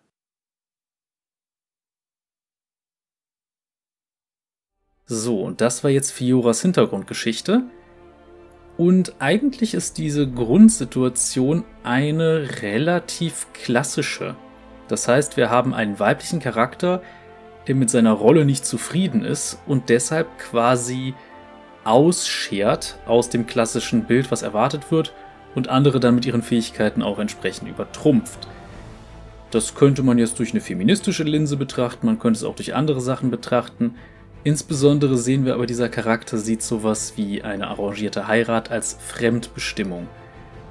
So, 5.06 5.44
und 5.44 5.62
das 5.62 5.84
war 5.84 5.92
jetzt 5.92 6.10
Fioras 6.10 6.64
Hintergrundgeschichte. 6.64 7.70
Und 8.78 9.16
eigentlich 9.20 9.74
ist 9.74 9.98
diese 9.98 10.30
Grundsituation 10.30 11.64
eine 11.84 12.62
relativ 12.62 13.48
klassische. 13.54 14.36
Das 14.88 15.08
heißt, 15.08 15.38
wir 15.38 15.50
haben 15.50 15.74
einen 15.74 16.00
weiblichen 16.00 16.40
Charakter, 16.40 17.02
der 17.68 17.76
mit 17.76 17.90
seiner 17.90 18.12
Rolle 18.12 18.46
nicht 18.46 18.66
zufrieden 18.66 19.24
ist 19.24 19.60
und 19.66 19.90
deshalb 19.90 20.38
quasi 20.38 21.14
ausschert 21.84 23.00
aus 23.06 23.30
dem 23.30 23.48
klassischen 23.48 24.06
Bild, 24.06 24.32
was 24.32 24.42
erwartet 24.42 24.92
wird, 24.92 25.14
und 25.56 25.70
andere 25.70 26.02
dann 26.02 26.16
mit 26.16 26.26
ihren 26.26 26.42
Fähigkeiten 26.42 27.02
auch 27.02 27.18
entsprechend 27.18 27.70
übertrumpft. 27.70 28.48
Das 29.52 29.74
könnte 29.74 30.04
man 30.04 30.18
jetzt 30.18 30.38
durch 30.40 30.52
eine 30.52 30.60
feministische 30.60 31.24
Linse 31.24 31.56
betrachten, 31.56 32.08
man 32.08 32.20
könnte 32.20 32.40
es 32.40 32.44
auch 32.44 32.56
durch 32.56 32.76
andere 32.76 33.00
Sachen 33.00 33.32
betrachten. 33.32 33.96
Insbesondere 34.46 35.18
sehen 35.18 35.44
wir 35.44 35.56
aber, 35.56 35.66
dieser 35.66 35.90
Charakter 35.90 36.38
sieht 36.38 36.62
sowas 36.62 37.14
wie 37.16 37.42
eine 37.42 37.68
arrangierte 37.68 38.28
Heirat 38.28 38.70
als 38.70 38.96
Fremdbestimmung. 39.04 40.08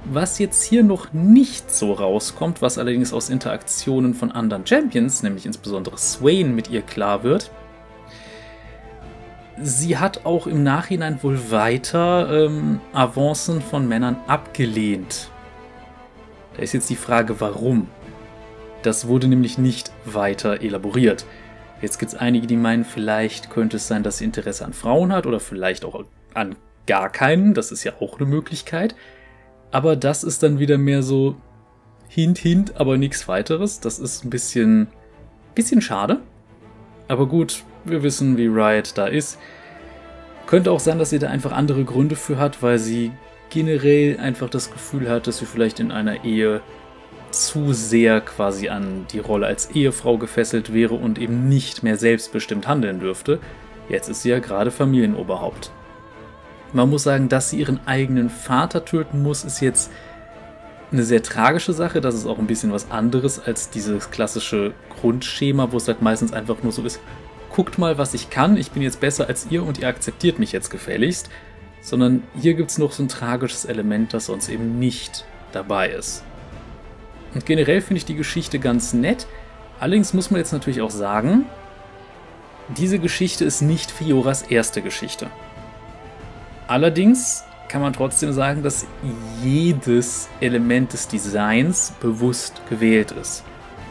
Was 0.05 0.39
jetzt 0.39 0.63
hier 0.63 0.81
noch 0.81 1.11
nicht 1.11 1.69
so 1.69 1.91
rauskommt, 1.91 2.61
was 2.61 2.77
allerdings 2.77 3.11
aus 3.11 3.29
Interaktionen 3.29 4.13
von 4.13 4.31
anderen 4.31 4.65
Champions, 4.65 5.23
nämlich 5.23 5.45
insbesondere 5.45 5.97
Swain, 5.97 6.55
mit 6.55 6.69
ihr 6.69 6.83
klar 6.83 7.23
wird, 7.23 7.51
sie 9.61 9.97
hat 9.97 10.25
auch 10.25 10.47
im 10.47 10.63
Nachhinein 10.63 11.21
wohl 11.21 11.51
weiter 11.51 12.45
ähm, 12.45 12.79
Avancen 12.93 13.61
von 13.61 13.89
Männern 13.89 14.15
abgelehnt. 14.27 15.29
Da 16.55 16.61
ist 16.61 16.71
jetzt 16.71 16.89
die 16.89 16.95
Frage, 16.95 17.41
warum. 17.41 17.89
Das 18.83 19.09
wurde 19.09 19.27
nämlich 19.27 19.57
nicht 19.57 19.91
weiter 20.05 20.61
elaboriert. 20.61 21.25
Jetzt 21.81 21.99
gibt 21.99 22.13
es 22.13 22.17
einige, 22.17 22.47
die 22.47 22.57
meinen, 22.57 22.85
vielleicht 22.85 23.49
könnte 23.49 23.77
es 23.77 23.87
sein, 23.87 24.03
dass 24.03 24.19
sie 24.19 24.25
Interesse 24.25 24.65
an 24.65 24.73
Frauen 24.73 25.11
hat 25.11 25.25
oder 25.25 25.39
vielleicht 25.39 25.85
auch 25.85 26.05
an 26.33 26.55
gar 26.87 27.09
keinen. 27.09 27.53
Das 27.53 27.71
ist 27.71 27.83
ja 27.83 27.93
auch 27.99 28.17
eine 28.17 28.27
Möglichkeit. 28.27 28.95
Aber 29.71 29.95
das 29.95 30.23
ist 30.23 30.43
dann 30.43 30.59
wieder 30.59 30.77
mehr 30.77 31.03
so 31.03 31.35
Hint, 32.07 32.37
Hint, 32.37 32.79
aber 32.79 32.97
nichts 32.97 33.27
weiteres. 33.27 33.79
Das 33.81 33.99
ist 33.99 34.23
ein 34.23 34.29
bisschen, 34.29 34.87
bisschen 35.53 35.81
schade. 35.81 36.21
Aber 37.07 37.27
gut, 37.27 37.63
wir 37.83 38.03
wissen, 38.03 38.37
wie 38.37 38.47
Riot 38.47 38.97
da 38.97 39.07
ist. 39.07 39.37
Könnte 40.47 40.71
auch 40.71 40.79
sein, 40.79 40.99
dass 40.99 41.09
sie 41.09 41.19
da 41.19 41.29
einfach 41.29 41.51
andere 41.51 41.83
Gründe 41.83 42.15
für 42.15 42.37
hat, 42.37 42.61
weil 42.63 42.79
sie 42.79 43.11
generell 43.49 44.19
einfach 44.19 44.49
das 44.49 44.71
Gefühl 44.71 45.09
hat, 45.09 45.27
dass 45.27 45.39
sie 45.39 45.45
vielleicht 45.45 45.79
in 45.79 45.91
einer 45.91 46.23
Ehe 46.23 46.61
zu 47.35 47.73
sehr 47.73 48.21
quasi 48.21 48.69
an 48.69 49.05
die 49.11 49.19
Rolle 49.19 49.47
als 49.47 49.71
Ehefrau 49.71 50.17
gefesselt 50.17 50.73
wäre 50.73 50.95
und 50.95 51.19
eben 51.19 51.47
nicht 51.47 51.83
mehr 51.83 51.97
selbstbestimmt 51.97 52.67
handeln 52.67 52.99
dürfte. 52.99 53.39
Jetzt 53.89 54.09
ist 54.09 54.21
sie 54.21 54.29
ja 54.29 54.39
gerade 54.39 54.71
Familienoberhaupt. 54.71 55.71
Man 56.73 56.89
muss 56.89 57.03
sagen, 57.03 57.29
dass 57.29 57.49
sie 57.49 57.59
ihren 57.59 57.79
eigenen 57.85 58.29
Vater 58.29 58.83
töten 58.83 59.21
muss, 59.21 59.43
ist 59.43 59.61
jetzt 59.61 59.91
eine 60.91 61.03
sehr 61.03 61.23
tragische 61.23 61.73
Sache. 61.73 62.01
Das 62.01 62.15
ist 62.15 62.25
auch 62.25 62.39
ein 62.39 62.47
bisschen 62.47 62.71
was 62.71 62.91
anderes 62.91 63.39
als 63.39 63.69
dieses 63.69 64.11
klassische 64.11 64.73
Grundschema, 64.99 65.71
wo 65.71 65.77
es 65.77 65.87
halt 65.87 66.01
meistens 66.01 66.33
einfach 66.33 66.63
nur 66.63 66.71
so 66.71 66.83
ist, 66.83 66.99
guckt 67.49 67.77
mal, 67.77 67.97
was 67.97 68.13
ich 68.13 68.29
kann, 68.29 68.57
ich 68.57 68.71
bin 68.71 68.81
jetzt 68.81 68.99
besser 68.99 69.27
als 69.27 69.47
ihr 69.49 69.63
und 69.63 69.79
ihr 69.79 69.87
akzeptiert 69.87 70.39
mich 70.39 70.51
jetzt 70.51 70.69
gefälligst. 70.69 71.29
Sondern 71.81 72.23
hier 72.41 72.55
gibt 72.55 72.71
es 72.71 72.79
noch 72.79 72.91
so 72.91 73.03
ein 73.03 73.07
tragisches 73.07 73.63
Element, 73.65 74.13
das 74.13 74.25
sonst 74.25 74.49
eben 74.49 74.79
nicht 74.79 75.23
dabei 75.51 75.89
ist. 75.89 76.23
Und 77.35 77.45
generell 77.45 77.81
finde 77.81 77.99
ich 77.99 78.05
die 78.05 78.15
Geschichte 78.15 78.57
ganz 78.57 78.93
nett. 78.93 79.27
Allerdings 79.79 80.13
muss 80.13 80.31
man 80.31 80.39
jetzt 80.39 80.53
natürlich 80.53 80.81
auch 80.81 80.89
sagen, 80.89 81.45
diese 82.69 82.97
Geschichte 82.97 83.45
ist 83.45 83.61
nicht 83.61 83.91
Fioras 83.91 84.41
erste 84.41 84.81
Geschichte. 84.81 85.27
Allerdings 86.67 87.43
kann 87.67 87.81
man 87.81 87.93
trotzdem 87.93 88.31
sagen, 88.31 88.63
dass 88.63 88.87
jedes 89.43 90.29
Element 90.39 90.93
des 90.93 91.07
Designs 91.07 91.93
bewusst 91.99 92.61
gewählt 92.69 93.11
ist. 93.11 93.43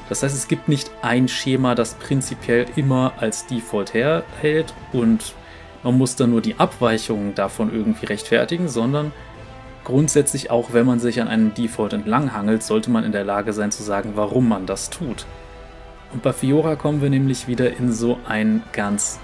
Das 0.09 0.23
heißt, 0.23 0.35
es 0.35 0.49
gibt 0.49 0.69
nicht 0.69 0.91
ein 1.03 1.29
Schema, 1.29 1.75
das 1.75 1.95
prinzipiell 1.95 2.67
immer 2.77 3.13
als 3.19 3.47
Default 3.47 3.95
herhält 3.95 4.75
und 4.93 5.35
man 5.83 5.99
muss 5.99 6.17
dann 6.17 6.31
nur 6.31 6.41
die 6.41 6.59
Abweichungen 6.59 7.35
davon 7.35 7.73
irgendwie 7.73 8.07
rechtfertigen, 8.07 8.69
sondern 8.69 9.13
grundsätzlich 9.85 10.50
auch 10.50 10.73
wenn 10.73 10.87
man 10.87 10.99
sich 10.99 11.21
an 11.21 11.29
einem 11.29 11.55
Default 11.55 11.93
entlanghangelt, 11.93 12.62
sollte 12.62 12.91
man 12.91 13.05
in 13.05 13.12
der 13.12 13.25
Lage 13.25 13.53
sein 13.53 13.71
zu 13.71 13.83
sagen, 13.83 14.12
warum 14.14 14.49
man 14.49 14.67
das 14.67 14.91
tut. 14.91 15.26
Und 16.12 16.23
bei 16.23 16.33
Fiora 16.33 16.76
kommen 16.76 17.03
wir 17.03 17.11
nämlich 17.11 17.49
wieder 17.49 17.76
in 17.76 17.93
so 17.93 18.19
ein 18.26 18.62
ganz 18.73 19.21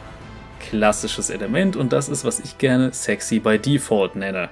klassisches 0.60 1.30
Element 1.30 1.76
und 1.76 1.92
das 1.92 2.08
ist, 2.08 2.24
was 2.24 2.40
ich 2.40 2.58
gerne 2.58 2.92
sexy 2.92 3.38
by 3.38 3.58
default 3.58 4.16
nenne. 4.16 4.50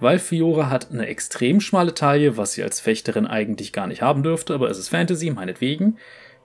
Weil 0.00 0.18
Fiora 0.18 0.68
hat 0.70 0.90
eine 0.90 1.06
extrem 1.06 1.60
schmale 1.60 1.94
Taille, 1.94 2.36
was 2.36 2.52
sie 2.52 2.62
als 2.62 2.80
Fechterin 2.80 3.26
eigentlich 3.26 3.72
gar 3.72 3.86
nicht 3.86 4.02
haben 4.02 4.22
dürfte, 4.22 4.54
aber 4.54 4.68
es 4.68 4.78
ist 4.78 4.88
Fantasy, 4.88 5.30
meinetwegen. 5.30 5.98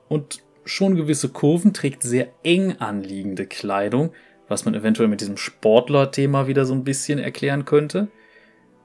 Und 0.07 0.41
schon 0.65 0.95
gewisse 0.95 1.29
Kurven 1.29 1.73
trägt 1.73 2.03
sehr 2.03 2.29
eng 2.43 2.77
anliegende 2.77 3.47
Kleidung, 3.47 4.11
was 4.47 4.65
man 4.65 4.75
eventuell 4.75 5.09
mit 5.09 5.21
diesem 5.21 5.37
Sportler-Thema 5.37 6.47
wieder 6.47 6.65
so 6.65 6.73
ein 6.73 6.83
bisschen 6.83 7.19
erklären 7.19 7.65
könnte. 7.65 8.07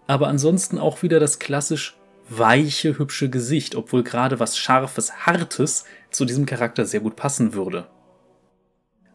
Aber 0.06 0.28
ansonsten 0.28 0.78
auch 0.78 1.02
wieder 1.02 1.20
das 1.20 1.38
klassisch 1.38 1.96
weiche, 2.28 2.98
hübsche 2.98 3.28
Gesicht, 3.30 3.74
obwohl 3.74 4.02
gerade 4.02 4.40
was 4.40 4.58
Scharfes, 4.58 5.26
Hartes 5.26 5.84
zu 6.10 6.24
diesem 6.24 6.46
Charakter 6.46 6.86
sehr 6.86 7.00
gut 7.00 7.16
passen 7.16 7.54
würde. 7.54 7.86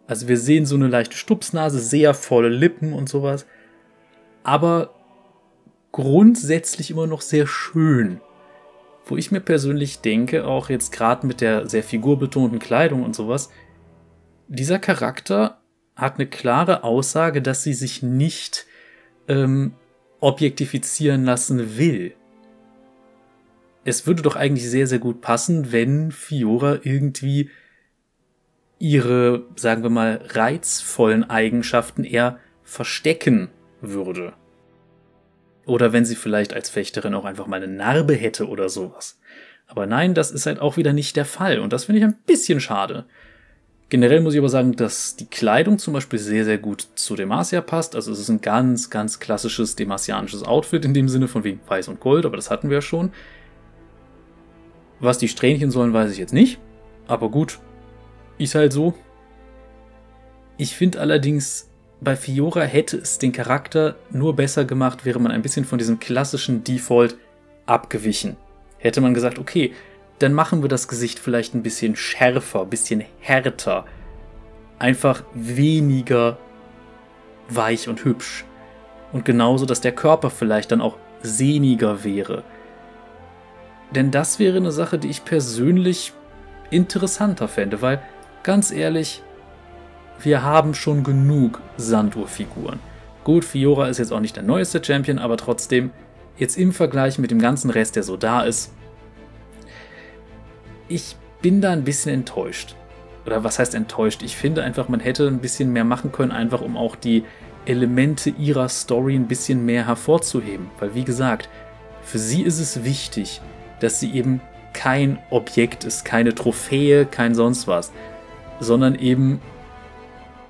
Also 0.07 0.27
wir 0.27 0.37
sehen 0.37 0.65
so 0.65 0.75
eine 0.75 0.87
leichte 0.87 1.17
Stupsnase, 1.17 1.79
sehr 1.79 2.13
volle 2.13 2.49
Lippen 2.49 2.93
und 2.93 3.09
sowas. 3.09 3.45
Aber 4.43 4.95
grundsätzlich 5.91 6.91
immer 6.91 7.07
noch 7.07 7.21
sehr 7.21 7.45
schön. 7.45 8.21
Wo 9.05 9.17
ich 9.17 9.31
mir 9.31 9.39
persönlich 9.39 10.01
denke, 10.01 10.45
auch 10.45 10.69
jetzt 10.69 10.91
gerade 10.91 11.25
mit 11.25 11.41
der 11.41 11.67
sehr 11.67 11.83
figurbetonten 11.83 12.59
Kleidung 12.59 13.03
und 13.03 13.15
sowas, 13.15 13.49
dieser 14.47 14.79
Charakter 14.79 15.61
hat 15.95 16.15
eine 16.15 16.27
klare 16.27 16.83
Aussage, 16.83 17.41
dass 17.41 17.63
sie 17.63 17.73
sich 17.73 18.01
nicht 18.01 18.65
ähm, 19.27 19.73
objektifizieren 20.19 21.23
lassen 21.25 21.77
will. 21.77 22.13
Es 23.85 24.05
würde 24.05 24.21
doch 24.21 24.35
eigentlich 24.35 24.69
sehr, 24.69 24.87
sehr 24.87 24.99
gut 24.99 25.21
passen, 25.21 25.71
wenn 25.71 26.11
Fiora 26.11 26.79
irgendwie 26.83 27.49
ihre, 28.77 29.45
sagen 29.55 29.83
wir 29.83 29.89
mal, 29.89 30.21
reizvollen 30.29 31.29
Eigenschaften 31.29 32.03
eher 32.03 32.39
verstecken 32.63 33.49
würde. 33.81 34.33
Oder 35.65 35.93
wenn 35.93 36.05
sie 36.05 36.15
vielleicht 36.15 36.53
als 36.53 36.69
Fechterin 36.69 37.13
auch 37.13 37.25
einfach 37.25 37.47
mal 37.47 37.61
eine 37.61 37.71
Narbe 37.71 38.15
hätte 38.15 38.47
oder 38.47 38.69
sowas. 38.69 39.19
Aber 39.67 39.85
nein, 39.85 40.13
das 40.13 40.31
ist 40.31 40.45
halt 40.45 40.59
auch 40.59 40.77
wieder 40.77 40.93
nicht 40.93 41.15
der 41.15 41.25
Fall. 41.25 41.59
Und 41.59 41.73
das 41.73 41.85
finde 41.85 41.99
ich 41.99 42.05
ein 42.05 42.17
bisschen 42.25 42.59
schade. 42.59 43.05
Generell 43.89 44.21
muss 44.21 44.35
ich 44.35 44.39
aber 44.39 44.49
sagen, 44.49 44.75
dass 44.75 45.15
die 45.15 45.25
Kleidung 45.25 45.79
zum 45.79 45.93
Beispiel 45.93 46.19
sehr, 46.19 46.45
sehr 46.45 46.59
gut 46.59 46.87
zu 46.93 47.15
Demacia 47.15 47.59
passt. 47.61 47.95
Also 47.95 48.11
es 48.11 48.19
ist 48.19 48.29
ein 48.29 48.41
ganz, 48.41 48.91
ganz 48.91 49.19
klassisches 49.19 49.75
demasianisches 49.75 50.43
Outfit 50.43 50.85
in 50.85 50.93
dem 50.93 51.09
Sinne 51.09 51.27
von 51.27 51.43
wegen 51.43 51.59
Weiß 51.67 51.87
und 51.87 51.99
Gold, 51.99 52.25
aber 52.25 52.35
das 52.35 52.51
hatten 52.51 52.69
wir 52.69 52.77
ja 52.77 52.81
schon. 52.81 53.11
Was 54.99 55.17
die 55.17 55.27
Strähnchen 55.27 55.71
sollen, 55.71 55.91
weiß 55.91 56.11
ich 56.11 56.19
jetzt 56.19 56.33
nicht. 56.33 56.59
Aber 57.07 57.29
gut, 57.29 57.59
ist 58.37 58.53
halt 58.53 58.73
so. 58.73 58.93
Ich 60.57 60.75
finde 60.75 60.99
allerdings, 60.99 61.69
bei 61.99 62.15
Fiora 62.15 62.61
hätte 62.61 62.97
es 62.97 63.17
den 63.17 63.31
Charakter 63.31 63.95
nur 64.11 64.35
besser 64.35 64.65
gemacht, 64.65 65.03
wäre 65.03 65.19
man 65.19 65.31
ein 65.31 65.41
bisschen 65.41 65.65
von 65.65 65.79
diesem 65.79 65.99
klassischen 65.99 66.63
Default 66.63 67.17
abgewichen. 67.65 68.37
Hätte 68.77 69.01
man 69.01 69.15
gesagt, 69.15 69.39
okay, 69.39 69.73
dann 70.19 70.33
machen 70.33 70.61
wir 70.61 70.69
das 70.69 70.87
Gesicht 70.87 71.17
vielleicht 71.17 71.55
ein 71.55 71.63
bisschen 71.63 71.95
schärfer, 71.95 72.61
ein 72.61 72.69
bisschen 72.69 73.03
härter. 73.19 73.85
Einfach 74.77 75.23
weniger 75.33 76.37
weich 77.49 77.87
und 77.87 78.03
hübsch. 78.03 78.45
Und 79.11 79.25
genauso, 79.25 79.65
dass 79.65 79.81
der 79.81 79.93
Körper 79.93 80.29
vielleicht 80.29 80.71
dann 80.71 80.81
auch 80.81 80.97
sehniger 81.21 82.03
wäre. 82.03 82.43
Denn 83.91 84.11
das 84.11 84.39
wäre 84.39 84.57
eine 84.57 84.71
Sache, 84.71 84.99
die 84.99 85.09
ich 85.09 85.25
persönlich 85.25 86.13
interessanter 86.69 87.47
fände, 87.47 87.81
weil 87.81 88.01
ganz 88.43 88.71
ehrlich, 88.71 89.23
wir 90.21 90.43
haben 90.43 90.73
schon 90.73 91.03
genug 91.03 91.61
Sanduhrfiguren. 91.77 92.79
Gut, 93.23 93.45
Fiora 93.45 93.87
ist 93.87 93.97
jetzt 93.97 94.11
auch 94.11 94.19
nicht 94.19 94.35
der 94.35 94.43
neueste 94.43 94.83
Champion, 94.83 95.17
aber 95.17 95.37
trotzdem, 95.37 95.91
jetzt 96.37 96.57
im 96.57 96.71
Vergleich 96.71 97.17
mit 97.17 97.31
dem 97.31 97.39
ganzen 97.39 97.69
Rest, 97.69 97.95
der 97.95 98.03
so 98.03 98.17
da 98.17 98.43
ist, 98.43 98.71
ich 100.89 101.15
bin 101.41 101.61
da 101.61 101.71
ein 101.71 101.83
bisschen 101.83 102.13
enttäuscht. 102.13 102.75
Oder 103.25 103.43
was 103.43 103.59
heißt 103.59 103.75
enttäuscht? 103.75 104.23
Ich 104.23 104.35
finde 104.35 104.63
einfach, 104.63 104.89
man 104.89 104.99
hätte 104.99 105.27
ein 105.27 105.39
bisschen 105.39 105.71
mehr 105.71 105.83
machen 105.83 106.11
können, 106.11 106.31
einfach 106.31 106.61
um 106.61 106.75
auch 106.75 106.95
die 106.95 107.23
Elemente 107.65 108.31
ihrer 108.31 108.67
Story 108.69 109.15
ein 109.15 109.27
bisschen 109.27 109.65
mehr 109.65 109.87
hervorzuheben. 109.87 110.69
Weil, 110.79 110.95
wie 110.95 111.03
gesagt, 111.03 111.49
für 112.01 112.19
sie 112.19 112.41
ist 112.41 112.59
es 112.59 112.83
wichtig, 112.83 113.41
dass 113.79 113.99
sie 113.99 114.11
eben 114.11 114.41
kein 114.73 115.19
Objekt 115.29 115.83
ist, 115.83 116.05
keine 116.05 116.33
Trophäe, 116.33 117.05
kein 117.05 117.35
sonst 117.35 117.67
was, 117.67 117.91
sondern 118.59 118.95
eben, 118.95 119.41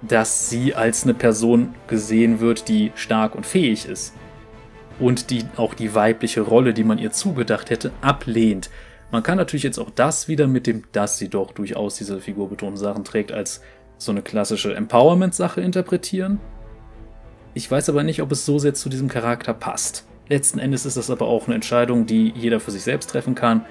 dass 0.01 0.49
sie 0.49 0.73
als 0.73 1.03
eine 1.03 1.13
Person 1.13 1.75
gesehen 1.87 2.39
wird, 2.39 2.69
die 2.69 2.91
stark 2.95 3.35
und 3.35 3.45
fähig 3.45 3.85
ist 3.85 4.13
und 4.99 5.29
die 5.29 5.45
auch 5.57 5.73
die 5.73 5.93
weibliche 5.95 6.41
Rolle, 6.41 6.73
die 6.73 6.83
man 6.83 6.97
ihr 6.97 7.11
zugedacht 7.11 7.69
hätte, 7.69 7.91
ablehnt. 8.01 8.69
Man 9.11 9.23
kann 9.23 9.37
natürlich 9.37 9.63
jetzt 9.63 9.79
auch 9.79 9.89
das 9.89 10.27
wieder 10.27 10.47
mit 10.47 10.67
dem, 10.67 10.83
dass 10.91 11.17
sie 11.17 11.29
doch 11.29 11.51
durchaus 11.51 11.95
diese 11.95 12.19
figurbetonten 12.19 12.77
Sachen 12.77 13.03
trägt, 13.03 13.31
als 13.31 13.61
so 13.97 14.11
eine 14.11 14.21
klassische 14.21 14.73
Empowerment-Sache 14.73 15.61
interpretieren. 15.61 16.39
Ich 17.53 17.69
weiß 17.69 17.89
aber 17.89 18.03
nicht, 18.03 18.21
ob 18.21 18.31
es 18.31 18.45
so 18.45 18.59
sehr 18.59 18.73
zu 18.73 18.87
diesem 18.89 19.09
Charakter 19.09 19.53
passt. 19.53 20.05
Letzten 20.29 20.59
Endes 20.59 20.85
ist 20.85 20.95
das 20.95 21.09
aber 21.09 21.25
auch 21.25 21.47
eine 21.47 21.55
Entscheidung, 21.55 22.05
die 22.05 22.31
jeder 22.35 22.59
für 22.59 22.71
sich 22.71 22.83
selbst 22.83 23.09
treffen 23.09 23.33
kann. 23.33 23.65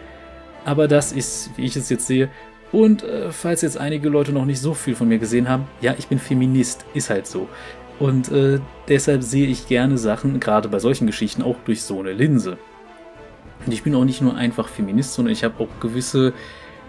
Aber 0.65 0.89
das 0.89 1.13
ist, 1.13 1.51
wie 1.57 1.65
ich 1.65 1.77
es 1.77 1.89
jetzt 1.89 2.07
sehe, 2.07 2.31
und 2.73 3.03
äh, 3.03 3.33
falls 3.33 3.63
jetzt 3.63 3.79
einige 3.79 4.09
Leute 4.09 4.33
noch 4.33 4.45
nicht 4.45 4.61
so 4.61 4.75
viel 4.75 4.95
von 4.95 5.09
mir 5.09 5.19
gesehen 5.19 5.49
haben, 5.49 5.67
ja, 5.81 5.95
ich 5.97 6.09
bin 6.09 6.19
Feminist, 6.19 6.85
ist 6.95 7.11
halt 7.11 7.27
so. 7.27 7.49
Und 7.99 8.31
äh, 8.31 8.61
deshalb 8.89 9.23
sehe 9.23 9.47
ich 9.47 9.67
gerne 9.67 9.99
Sachen, 9.99 10.39
gerade 10.39 10.69
bei 10.69 10.79
solchen 10.79 11.07
Geschichten, 11.07 11.43
auch 11.43 11.57
durch 11.65 11.83
so 11.83 12.01
eine 12.01 12.13
Linse. 12.13 12.59
Und 13.65 13.73
ich 13.73 13.83
bin 13.83 13.95
auch 13.95 14.05
nicht 14.05 14.21
nur 14.21 14.37
einfach 14.37 14.69
Feminist, 14.69 15.15
sondern 15.15 15.33
ich 15.33 15.45
habe 15.45 15.63
auch 15.63 15.81
gewisse 15.81 16.33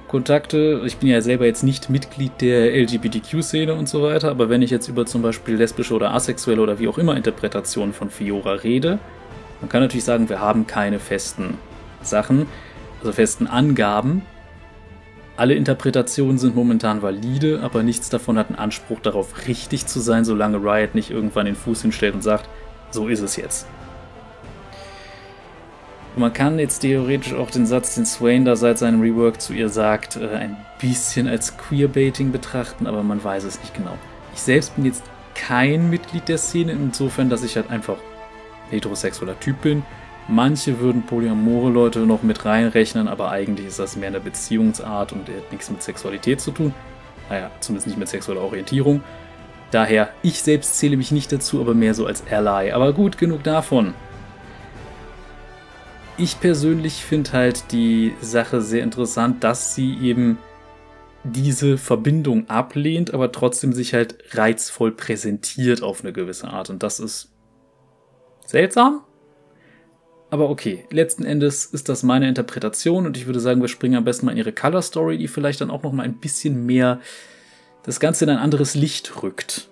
Kontakte. 0.09 0.81
Ich 0.85 0.97
bin 0.97 1.07
ja 1.09 1.21
selber 1.21 1.45
jetzt 1.45 1.63
nicht 1.63 1.89
Mitglied 1.89 2.31
der 2.41 2.75
LGBTQ-Szene 2.75 3.73
und 3.73 3.88
so 3.88 4.01
weiter, 4.01 4.29
aber 4.31 4.49
wenn 4.49 4.61
ich 4.61 4.71
jetzt 4.71 4.88
über 4.88 5.05
zum 5.05 5.21
Beispiel 5.21 5.55
lesbische 5.55 5.93
oder 5.93 6.13
asexuelle 6.13 6.61
oder 6.61 6.79
wie 6.79 6.88
auch 6.88 6.97
immer 6.97 7.15
Interpretationen 7.15 7.93
von 7.93 8.09
Fiora 8.09 8.53
rede, 8.53 8.99
man 9.61 9.69
kann 9.69 9.81
natürlich 9.81 10.03
sagen, 10.03 10.27
wir 10.27 10.39
haben 10.39 10.67
keine 10.67 10.99
festen 10.99 11.57
Sachen, 12.01 12.47
also 12.99 13.11
festen 13.11 13.45
Angaben. 13.45 14.23
Alle 15.38 15.53
Interpretationen 15.53 16.38
sind 16.38 16.55
momentan 16.55 17.01
valide, 17.01 17.61
aber 17.61 17.83
nichts 17.83 18.09
davon 18.09 18.38
hat 18.38 18.47
einen 18.47 18.57
Anspruch 18.57 18.99
darauf, 18.99 19.47
richtig 19.47 19.85
zu 19.85 19.99
sein, 19.99 20.25
solange 20.25 20.57
Riot 20.57 20.95
nicht 20.95 21.11
irgendwann 21.11 21.45
den 21.45 21.55
Fuß 21.55 21.83
hinstellt 21.83 22.15
und 22.15 22.23
sagt, 22.23 22.49
so 22.91 23.07
ist 23.07 23.21
es 23.21 23.35
jetzt. 23.35 23.67
Man 26.19 26.33
kann 26.33 26.59
jetzt 26.59 26.79
theoretisch 26.79 27.33
auch 27.33 27.49
den 27.49 27.65
Satz, 27.65 27.95
den 27.95 28.05
Swain 28.05 28.43
da 28.43 28.57
seit 28.57 28.77
seinem 28.77 28.99
Rework 28.99 29.39
zu 29.39 29.53
ihr 29.53 29.69
sagt, 29.69 30.17
äh, 30.17 30.27
ein 30.27 30.57
bisschen 30.77 31.29
als 31.29 31.57
Queerbaiting 31.57 32.33
betrachten, 32.33 32.88
aber 32.88 33.03
man 33.03 33.23
weiß 33.23 33.45
es 33.45 33.57
nicht 33.61 33.73
genau. 33.73 33.97
Ich 34.33 34.41
selbst 34.41 34.75
bin 34.75 34.83
jetzt 34.83 35.01
kein 35.33 35.89
Mitglied 35.89 36.27
der 36.27 36.38
Szene, 36.38 36.73
insofern, 36.73 37.29
dass 37.29 37.41
ich 37.41 37.55
halt 37.55 37.69
einfach 37.69 37.95
heterosexueller 38.69 39.39
Typ 39.39 39.61
bin. 39.61 39.83
Manche 40.27 40.81
würden 40.81 41.03
polyamore 41.03 41.71
Leute 41.71 41.99
noch 41.99 42.21
mit 42.21 42.43
reinrechnen, 42.43 43.07
aber 43.07 43.31
eigentlich 43.31 43.67
ist 43.67 43.79
das 43.79 43.95
mehr 43.95 44.09
eine 44.09 44.19
Beziehungsart 44.19 45.13
und 45.13 45.21
hat 45.21 45.53
nichts 45.53 45.71
mit 45.71 45.81
Sexualität 45.81 46.41
zu 46.41 46.51
tun. 46.51 46.73
Naja, 47.29 47.49
zumindest 47.61 47.88
nicht 47.88 47.97
mit 47.97 48.09
sexueller 48.09 48.41
Orientierung. 48.41 49.03
Daher, 49.71 50.09
ich 50.21 50.43
selbst 50.43 50.79
zähle 50.79 50.97
mich 50.97 51.13
nicht 51.13 51.31
dazu, 51.31 51.61
aber 51.61 51.74
mehr 51.74 51.94
so 51.94 52.05
als 52.05 52.25
Ally. 52.29 52.74
Aber 52.74 52.91
gut, 52.91 53.17
genug 53.17 53.44
davon. 53.44 53.94
Ich 56.22 56.42
persönlich 56.42 57.05
finde 57.05 57.32
halt 57.32 57.72
die 57.72 58.14
Sache 58.20 58.60
sehr 58.60 58.84
interessant, 58.84 59.42
dass 59.46 59.74
sie 59.74 59.98
eben 60.01 60.38
diese 61.24 61.77
Verbindung 61.77 62.50
ablehnt, 62.50 63.14
aber 63.14 63.32
trotzdem 63.32 63.72
sich 63.72 63.94
halt 63.94 64.18
reizvoll 64.34 64.92
präsentiert 64.92 65.82
auf 65.82 66.03
eine 66.03 66.12
gewisse 66.12 66.50
Art. 66.50 66.70
Und 66.70 66.84
das 66.84 67.00
ist 67.00 67.32
seltsam. 68.46 69.01
Aber 70.29 70.50
okay, 70.50 70.86
letzten 70.92 71.24
Endes 71.24 71.64
ist 71.64 71.88
das 71.88 72.03
meine 72.03 72.27
Interpretation 72.27 73.05
und 73.05 73.16
ich 73.16 73.25
würde 73.25 73.40
sagen, 73.40 73.62
wir 73.62 73.70
springen 73.70 73.96
am 73.96 74.03
besten 74.03 74.25
mal 74.25 74.34
in 74.34 74.40
ihre 74.40 74.51
Color 74.51 74.82
Story, 74.82 75.18
die 75.18 75.29
vielleicht 75.29 75.62
dann 75.62 75.72
auch 75.72 75.84
noch 75.84 75.94
mal 75.94 76.03
ein 76.03 76.20
bisschen 76.20 76.66
mehr 76.66 77.00
das 77.84 78.01
Ganze 78.01 78.25
in 78.25 78.32
ein 78.32 78.38
anderes 78.38 78.75
Licht 78.75 79.24
rückt. 79.24 79.70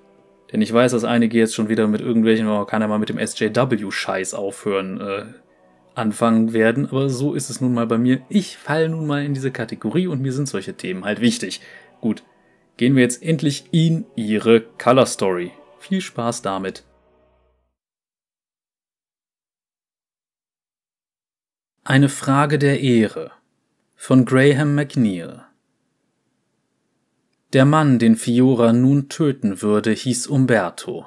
Denn 0.53 0.61
ich 0.61 0.71
weiß, 0.71 0.93
dass 0.93 1.03
einige 1.03 1.37
jetzt 1.37 1.55
schon 1.55 1.67
wieder 1.67 1.87
mit 1.87 1.99
irgendwelchen, 1.99 2.47
oh, 2.47 2.63
kann 2.63 2.81
er 2.81 2.87
mal 2.87 2.99
mit 2.99 3.09
dem 3.09 3.19
SJW-Scheiß 3.19 4.33
aufhören, 4.33 5.01
äh, 5.01 5.25
anfangen 5.97 6.53
werden, 6.53 6.85
aber 6.85 7.09
so 7.09 7.33
ist 7.33 7.49
es 7.49 7.61
nun 7.61 7.73
mal 7.73 7.87
bei 7.87 7.97
mir. 7.97 8.21
Ich 8.29 8.57
falle 8.57 8.89
nun 8.89 9.07
mal 9.07 9.23
in 9.23 9.33
diese 9.33 9.51
Kategorie 9.51 10.07
und 10.07 10.21
mir 10.21 10.33
sind 10.33 10.47
solche 10.47 10.75
Themen 10.75 11.05
halt 11.05 11.21
wichtig. 11.21 11.61
Gut, 12.01 12.23
gehen 12.77 12.95
wir 12.95 13.03
jetzt 13.03 13.23
endlich 13.23 13.65
in 13.71 14.05
ihre 14.15 14.61
Color 14.61 15.05
Story. 15.05 15.51
Viel 15.79 16.01
Spaß 16.01 16.41
damit. 16.41 16.83
Eine 21.83 22.09
Frage 22.09 22.59
der 22.59 22.81
Ehre 22.81 23.31
von 23.95 24.25
Graham 24.25 24.75
McNeil 24.75 25.45
Der 27.53 27.65
Mann, 27.65 27.97
den 27.97 28.17
Fiora 28.17 28.73
nun 28.73 29.07
töten 29.07 29.61
würde, 29.61 29.91
hieß 29.91 30.27
Umberto. 30.27 31.05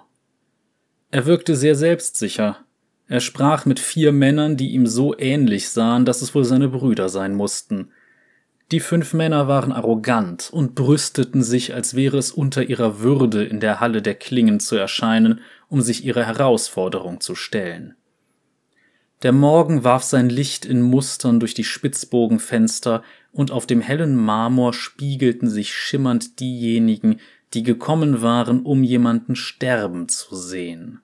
Er 1.11 1.27
wirkte 1.27 1.55
sehr 1.55 1.75
selbstsicher, 1.75 2.65
er 3.11 3.19
sprach 3.19 3.67
mit 3.67 3.81
vier 3.81 4.13
Männern, 4.13 4.57
die 4.57 4.71
ihm 4.71 4.87
so 4.87 5.19
ähnlich 5.19 5.71
sahen, 5.71 6.05
dass 6.05 6.23
es 6.23 6.33
wohl 6.33 6.45
seine 6.45 6.69
Brüder 6.69 7.09
sein 7.09 7.35
mussten. 7.35 7.91
Die 8.71 8.79
fünf 8.79 9.15
Männer 9.15 9.49
waren 9.49 9.73
arrogant 9.73 10.49
und 10.53 10.77
brüsteten 10.77 11.43
sich, 11.43 11.75
als 11.75 11.97
wäre 11.97 12.19
es 12.19 12.31
unter 12.31 12.63
ihrer 12.63 13.01
Würde, 13.01 13.43
in 13.43 13.59
der 13.59 13.81
Halle 13.81 14.01
der 14.01 14.15
Klingen 14.15 14.61
zu 14.61 14.77
erscheinen, 14.77 15.41
um 15.69 15.81
sich 15.81 16.05
ihre 16.05 16.25
Herausforderung 16.25 17.21
zu 17.21 17.35
stellen. 17.35 17.97
Der 19.25 19.33
Morgen 19.33 19.83
warf 19.83 20.05
sein 20.05 20.31
Licht 20.31 20.65
in 20.65 20.81
Mustern 20.81 21.41
durch 21.41 21.55
die 21.55 21.65
Spitzbogenfenster, 21.65 23.03
und 23.33 23.51
auf 23.51 23.67
dem 23.67 23.81
hellen 23.81 24.15
Marmor 24.15 24.73
spiegelten 24.73 25.51
sich 25.51 25.75
schimmernd 25.75 26.39
diejenigen, 26.39 27.19
die 27.55 27.65
gekommen 27.65 28.23
waren, 28.23 28.63
um 28.63 28.85
jemanden 28.85 29.35
sterben 29.35 30.09
zu 30.09 30.37
sehen. 30.37 31.01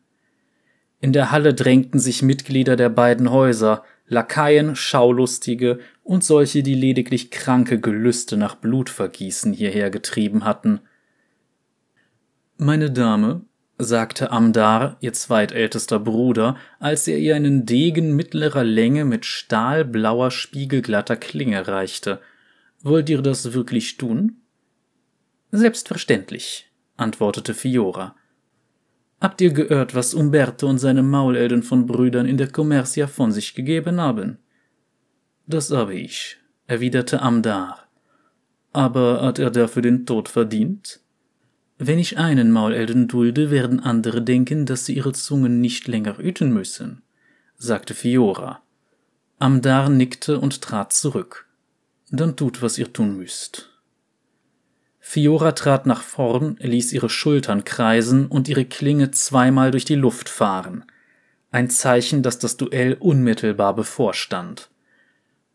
In 1.07 1.13
der 1.13 1.31
Halle 1.31 1.55
drängten 1.55 2.01
sich 2.01 2.23
Mitglieder 2.23 2.75
der 2.75 2.89
beiden 2.89 3.31
Häuser, 3.31 3.85
Lakaien, 4.09 4.75
Schaulustige 4.75 5.79
und 6.03 6.25
solche, 6.25 6.65
die 6.65 6.75
lediglich 6.75 7.31
kranke 7.31 7.79
Gelüste 7.79 8.37
nach 8.37 8.57
Blutvergießen 8.57 9.53
hierher 9.53 9.91
getrieben 9.91 10.45
hatten. 10.45 10.81
Meine 12.57 12.91
Dame, 12.91 13.43
sagte 13.79 14.33
Amdar, 14.33 14.97
ihr 14.99 15.13
zweitältester 15.13 16.01
Bruder, 16.01 16.57
als 16.81 17.07
er 17.07 17.19
ihr 17.19 17.37
einen 17.37 17.67
Degen 17.67 18.17
mittlerer 18.17 18.65
Länge 18.65 19.05
mit 19.05 19.27
stahlblauer, 19.27 20.33
spiegelglatter 20.33 21.15
Klinge 21.15 21.69
reichte. 21.69 22.21
Wollt 22.83 23.09
ihr 23.09 23.23
das 23.23 23.53
wirklich 23.53 23.97
tun? 23.97 24.39
Selbstverständlich, 25.53 26.69
antwortete 26.97 27.55
Fiora. 27.55 28.17
Habt 29.21 29.41
ihr 29.41 29.53
gehört, 29.53 29.95
was 29.95 30.15
Umberto 30.15 30.69
und 30.69 30.79
seine 30.79 31.03
Maulelden 31.03 31.63
von 31.63 31.87
Brüdern 31.87 32.27
in 32.27 32.37
der 32.37 32.51
Commercia 32.51 33.07
von 33.07 33.33
sich 33.33 33.55
gegeben 33.55 34.01
haben? 34.01 34.39
Das 35.47 35.71
habe 35.71 35.95
ich, 35.95 36.37
erwiderte 36.67 37.23
Amdar. 37.23 37.89
Aber 38.73 39.23
hat 39.23 39.39
er 39.39 39.51
dafür 39.51 39.83
den 39.83 40.05
Tod 40.05 40.29
verdient? 40.29 41.01
Wenn 41.79 41.99
ich 41.99 42.19
einen 42.19 42.51
Maulelden 42.51 43.09
dulde, 43.09 43.51
werden 43.51 43.81
andere 43.81 44.23
denken, 44.23 44.67
dass 44.67 44.87
sie 44.87 44.97
ihre 44.97 45.13
Zungen 45.13 45.61
nicht 45.61 45.89
länger 45.89 46.19
hüten 46.19 46.53
müssen, 46.53 47.03
sagte 47.57 47.95
Fiora. 47.95 48.63
Amdar 49.39 49.89
nickte 49.89 50.41
und 50.41 50.63
trat 50.63 50.93
zurück. 50.93 51.47
Dann 52.11 52.37
tut, 52.37 52.63
was 52.63 52.79
ihr 52.79 52.93
tun 52.93 53.17
müsst. 53.17 53.76
Fiora 55.09 55.53
trat 55.53 55.87
nach 55.87 56.03
vorn, 56.03 56.57
ließ 56.59 56.93
ihre 56.93 57.09
Schultern 57.09 57.63
kreisen 57.63 58.27
und 58.27 58.49
ihre 58.49 58.65
Klinge 58.65 59.13
zweimal 59.13 59.71
durch 59.71 59.85
die 59.85 59.95
Luft 59.95 60.29
fahren. 60.29 60.85
Ein 61.53 61.71
Zeichen, 61.71 62.25
dass 62.25 62.41
das 62.41 62.57
Duell 62.57 62.95
unmittelbar 62.95 63.77
bevorstand. 63.77 64.69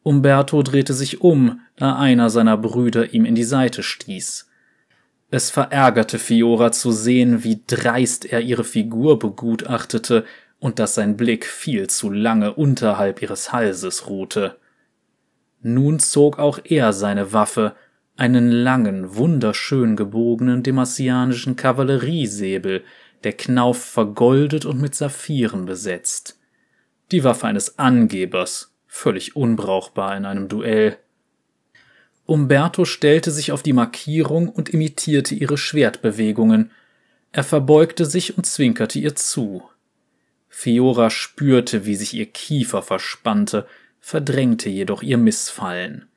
Umberto 0.03 0.63
drehte 0.63 0.93
sich 0.93 1.19
um, 1.19 1.59
da 1.75 1.97
einer 1.97 2.29
seiner 2.29 2.55
Brüder 2.55 3.13
ihm 3.13 3.25
in 3.25 3.35
die 3.35 3.43
Seite 3.43 3.83
stieß. 3.83 4.49
Es 5.31 5.49
verärgerte 5.51 6.17
Fiora 6.17 6.71
zu 6.71 6.93
sehen, 6.93 7.43
wie 7.43 7.61
dreist 7.67 8.23
er 8.23 8.39
ihre 8.39 8.63
Figur 8.63 9.19
begutachtete 9.19 10.23
und 10.59 10.79
dass 10.79 10.95
sein 10.95 11.17
Blick 11.17 11.45
viel 11.45 11.87
zu 11.87 12.09
lange 12.09 12.53
unterhalb 12.53 13.21
ihres 13.21 13.51
Halses 13.51 14.07
ruhte. 14.07 14.55
Nun 15.61 15.99
zog 15.99 16.39
auch 16.39 16.59
er 16.63 16.93
seine 16.93 17.33
Waffe, 17.33 17.75
einen 18.17 18.51
langen, 18.51 19.15
wunderschön 19.15 19.95
gebogenen 19.95 20.63
demassianischen 20.63 21.55
Kavalleriesäbel, 21.55 22.83
der 23.23 23.33
Knauf 23.33 23.83
vergoldet 23.83 24.65
und 24.65 24.81
mit 24.81 24.95
Saphiren 24.95 25.65
besetzt. 25.65 26.39
Die 27.11 27.23
Waffe 27.23 27.47
eines 27.47 27.77
Angebers, 27.77 28.73
völlig 28.87 29.35
unbrauchbar 29.35 30.15
in 30.17 30.25
einem 30.25 30.47
Duell. 30.47 30.97
Umberto 32.25 32.85
stellte 32.85 33.31
sich 33.31 33.51
auf 33.51 33.63
die 33.63 33.73
Markierung 33.73 34.49
und 34.49 34.69
imitierte 34.69 35.35
ihre 35.35 35.57
Schwertbewegungen. 35.57 36.71
Er 37.31 37.43
verbeugte 37.43 38.05
sich 38.05 38.37
und 38.37 38.45
zwinkerte 38.45 38.99
ihr 38.99 39.15
zu. 39.15 39.63
Fiora 40.47 41.09
spürte, 41.09 41.85
wie 41.85 41.95
sich 41.95 42.13
ihr 42.13 42.25
Kiefer 42.25 42.81
verspannte, 42.81 43.67
verdrängte 43.99 44.69
jedoch 44.69 45.01
ihr 45.01 45.17
Missfallen. 45.17 46.07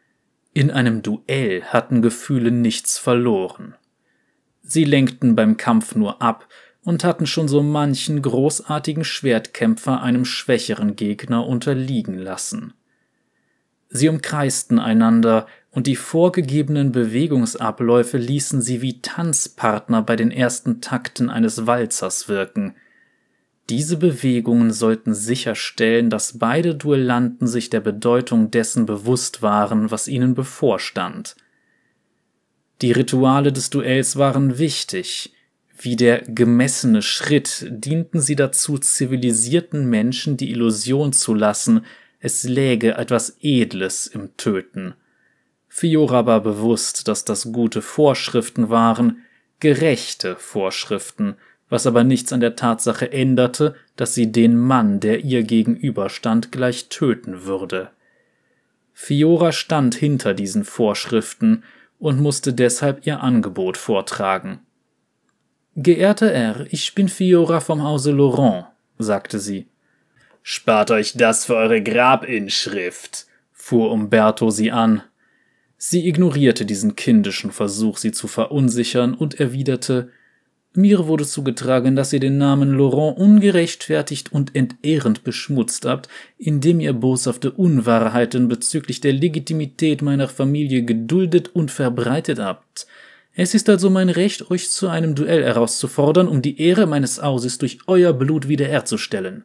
In 0.55 0.71
einem 0.71 1.03
Duell 1.03 1.65
hatten 1.65 2.01
Gefühle 2.01 2.53
nichts 2.53 2.97
verloren. 2.97 3.75
Sie 4.63 4.85
lenkten 4.85 5.35
beim 5.35 5.57
Kampf 5.57 5.97
nur 5.97 6.23
ab 6.23 6.49
und 6.85 7.03
hatten 7.03 7.27
schon 7.27 7.49
so 7.49 7.61
manchen 7.61 8.23
großartigen 8.23 9.03
Schwertkämpfer 9.03 10.01
einem 10.01 10.25
schwächeren 10.25 10.95
Gegner 10.95 11.45
unterliegen 11.47 12.17
lassen. 12.17 12.73
Sie 13.89 14.09
umkreisten 14.09 14.79
einander, 14.79 15.47
und 15.73 15.89
die 15.89 15.97
vorgegebenen 15.97 16.93
Bewegungsabläufe 16.93 18.17
ließen 18.17 18.63
sie 18.63 18.81
wie 18.81 19.03
Tanzpartner 19.03 20.03
bei 20.03 20.15
den 20.15 20.31
ersten 20.31 20.81
Takten 20.81 21.31
eines 21.31 21.67
Walzers 21.67 22.29
wirken. 22.29 22.77
Diese 23.71 23.97
Bewegungen 23.97 24.73
sollten 24.73 25.15
sicherstellen, 25.15 26.11
dass 26.11 26.39
beide 26.39 26.75
Duellanten 26.75 27.47
sich 27.47 27.71
der 27.71 27.81
Bedeutung 27.81 28.51
dessen 28.51 28.85
bewusst 28.85 29.41
waren, 29.41 29.91
was 29.91 30.07
ihnen 30.07 30.35
bevorstand. 30.35 31.37
Die 32.83 32.93
Rituale 32.93 33.53
des 33.53 33.71
Duells 33.71 34.17
waren 34.17 34.59
wichtig, 34.59 35.33
wie 35.79 35.97
der 35.97 36.21
gemessene 36.23 37.03
Schritt 37.03 37.67
dienten 37.69 38.21
sie 38.21 38.37
dazu, 38.37 38.79
zivilisierten 38.79 39.89
Menschen 39.89 40.37
die 40.37 40.51
Illusion 40.51 41.13
zu 41.13 41.35
lassen, 41.35 41.85
es 42.21 42.45
läge 42.45 42.95
etwas 42.95 43.37
Edles 43.41 44.07
im 44.07 44.37
Töten. 44.37 44.95
Fiora 45.69 46.27
war 46.27 46.41
bewusst, 46.41 47.09
dass 47.09 47.25
das 47.25 47.53
gute 47.53 47.83
Vorschriften 47.83 48.69
waren, 48.69 49.25
gerechte 49.61 50.37
Vorschriften, 50.37 51.37
was 51.75 51.89
aber 51.89 52.05
nichts 52.05 52.33
an 52.33 52.39
der 52.39 52.55
Tatsache 52.55 53.11
änderte, 53.11 53.75
dass 53.97 54.15
sie 54.15 54.31
den 54.31 54.57
Mann, 54.57 55.01
der 55.01 55.25
ihr 55.25 55.43
gegenüberstand, 55.43 56.53
gleich 56.53 56.89
töten 56.89 57.47
würde. 57.47 57.91
Fiora 58.93 59.51
stand 59.51 59.97
hinter 59.97 60.35
diesen 60.35 60.63
Vorschriften 60.63 61.65
und 61.99 62.21
musste 62.21 62.53
deshalb 62.53 63.05
ihr 63.09 63.25
Angebot 63.25 63.77
vortragen. 63.77 64.61
Geehrter 65.75 66.31
Herr, 66.31 66.67
ich 66.71 66.95
bin 66.95 67.09
Fiora 67.09 67.59
vom 67.59 67.83
Hause 67.83 68.13
Laurent, 68.13 68.67
sagte 68.99 69.41
sie. 69.41 69.67
Spart 70.45 70.93
euch 70.93 71.15
das 71.15 71.45
für 71.45 71.57
eure 71.57 71.83
Grabinschrift, 71.83 73.27
fuhr 73.51 73.91
Umberto 73.91 74.51
sie 74.51 74.71
an. 74.71 75.03
Sie 75.77 76.07
ignorierte 76.07 76.67
diesen 76.67 76.95
kindischen 76.95 77.51
Versuch, 77.51 77.97
sie 77.97 78.13
zu 78.13 78.29
verunsichern, 78.29 79.15
und 79.15 79.41
erwiderte 79.41 80.13
Mir 80.77 81.07
wurde 81.07 81.25
zugetragen, 81.25 81.95
dass 81.95 82.13
ihr 82.13 82.19
den 82.19 82.37
Namen 82.37 82.73
Laurent 82.73 83.17
ungerechtfertigt 83.17 84.33
und 84.33 84.57
entehrend 84.57 85.23
beschmutzt 85.23 85.87
habt, 85.87 86.09
indem 86.37 86.81
ihr 86.81 86.93
boshafte 86.93 87.53
Unwahrheiten 87.53 88.49
bezüglich 88.49 89.01
der 89.01 89.13
Legitimität 89.13 90.03
meiner 90.03 90.27
Familie 90.27 90.83
geduldet 90.83 91.49
und 91.55 91.71
verbreitet 91.71 92.41
habt. 92.41 92.89
Es 93.35 93.55
ist 93.55 93.69
also 93.69 93.89
mein 93.89 94.09
Recht, 94.09 94.51
euch 94.51 94.69
zu 94.69 94.89
einem 94.89 95.15
Duell 95.15 95.45
herauszufordern, 95.45 96.27
um 96.27 96.43
die 96.43 96.61
Ehre 96.61 96.87
meines 96.87 97.23
Hauses 97.23 97.59
durch 97.59 97.79
euer 97.87 98.13
Blut 98.13 98.49
wiederherzustellen. 98.49 99.45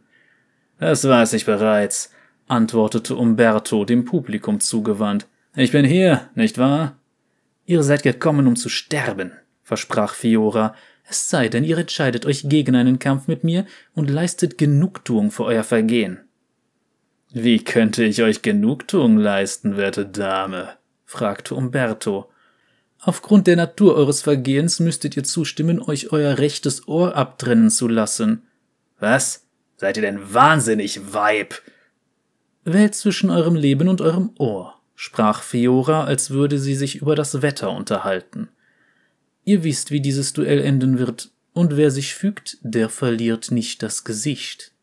Das 0.79 1.07
weiß 1.07 1.33
ich 1.33 1.45
bereits, 1.45 2.11
antwortete 2.47 3.15
Umberto 3.15 3.85
dem 3.85 4.03
Publikum 4.03 4.59
zugewandt. 4.59 5.27
Ich 5.55 5.71
bin 5.71 5.85
hier, 5.85 6.29
nicht 6.33 6.57
wahr? 6.57 6.95
Ihr 7.67 7.83
seid 7.83 8.01
gekommen, 8.01 8.47
um 8.47 8.55
zu 8.55 8.69
sterben, 8.69 9.31
versprach 9.61 10.15
Fiora, 10.15 10.73
es 11.09 11.29
sei 11.29 11.49
denn, 11.49 11.63
ihr 11.63 11.77
entscheidet 11.77 12.25
euch 12.25 12.47
gegen 12.47 12.75
einen 12.75 12.99
Kampf 12.99 13.27
mit 13.27 13.43
mir 13.43 13.65
und 13.95 14.09
leistet 14.09 14.57
Genugtuung 14.57 15.31
für 15.31 15.43
euer 15.43 15.63
Vergehen. 15.63 16.19
Wie 17.31 17.63
könnte 17.63 18.03
ich 18.03 18.21
euch 18.21 18.41
Genugtuung 18.41 19.17
leisten, 19.17 19.75
werte 19.75 20.05
Dame? 20.05 20.69
fragte 21.05 21.55
Umberto. 21.55 22.29
Aufgrund 23.01 23.47
der 23.47 23.55
Natur 23.55 23.95
eures 23.95 24.21
Vergehens 24.21 24.79
müsstet 24.79 25.17
ihr 25.17 25.23
zustimmen, 25.23 25.81
euch 25.81 26.11
euer 26.11 26.37
rechtes 26.37 26.87
Ohr 26.87 27.15
abtrennen 27.15 27.71
zu 27.71 27.87
lassen. 27.87 28.43
Was? 28.99 29.45
Seid 29.77 29.97
ihr 29.97 30.03
denn 30.03 30.33
wahnsinnig, 30.33 31.13
Weib? 31.13 31.61
Wählt 32.65 32.93
zwischen 32.93 33.29
eurem 33.29 33.55
Leben 33.55 33.87
und 33.87 34.01
eurem 34.01 34.31
Ohr, 34.37 34.75
sprach 34.95 35.41
Fiora, 35.41 36.03
als 36.03 36.29
würde 36.29 36.59
sie 36.59 36.75
sich 36.75 36.97
über 36.97 37.15
das 37.15 37.41
Wetter 37.41 37.71
unterhalten. 37.71 38.49
Ihr 39.49 39.63
wisst, 39.63 39.89
wie 39.89 39.99
dieses 39.99 40.33
Duell 40.33 40.59
enden 40.59 40.99
wird, 40.99 41.31
und 41.53 41.75
wer 41.75 41.89
sich 41.89 42.13
fügt, 42.13 42.59
der 42.61 42.87
verliert 42.87 43.49
nicht 43.49 43.81
das 43.81 44.03
Gesicht. 44.03 44.73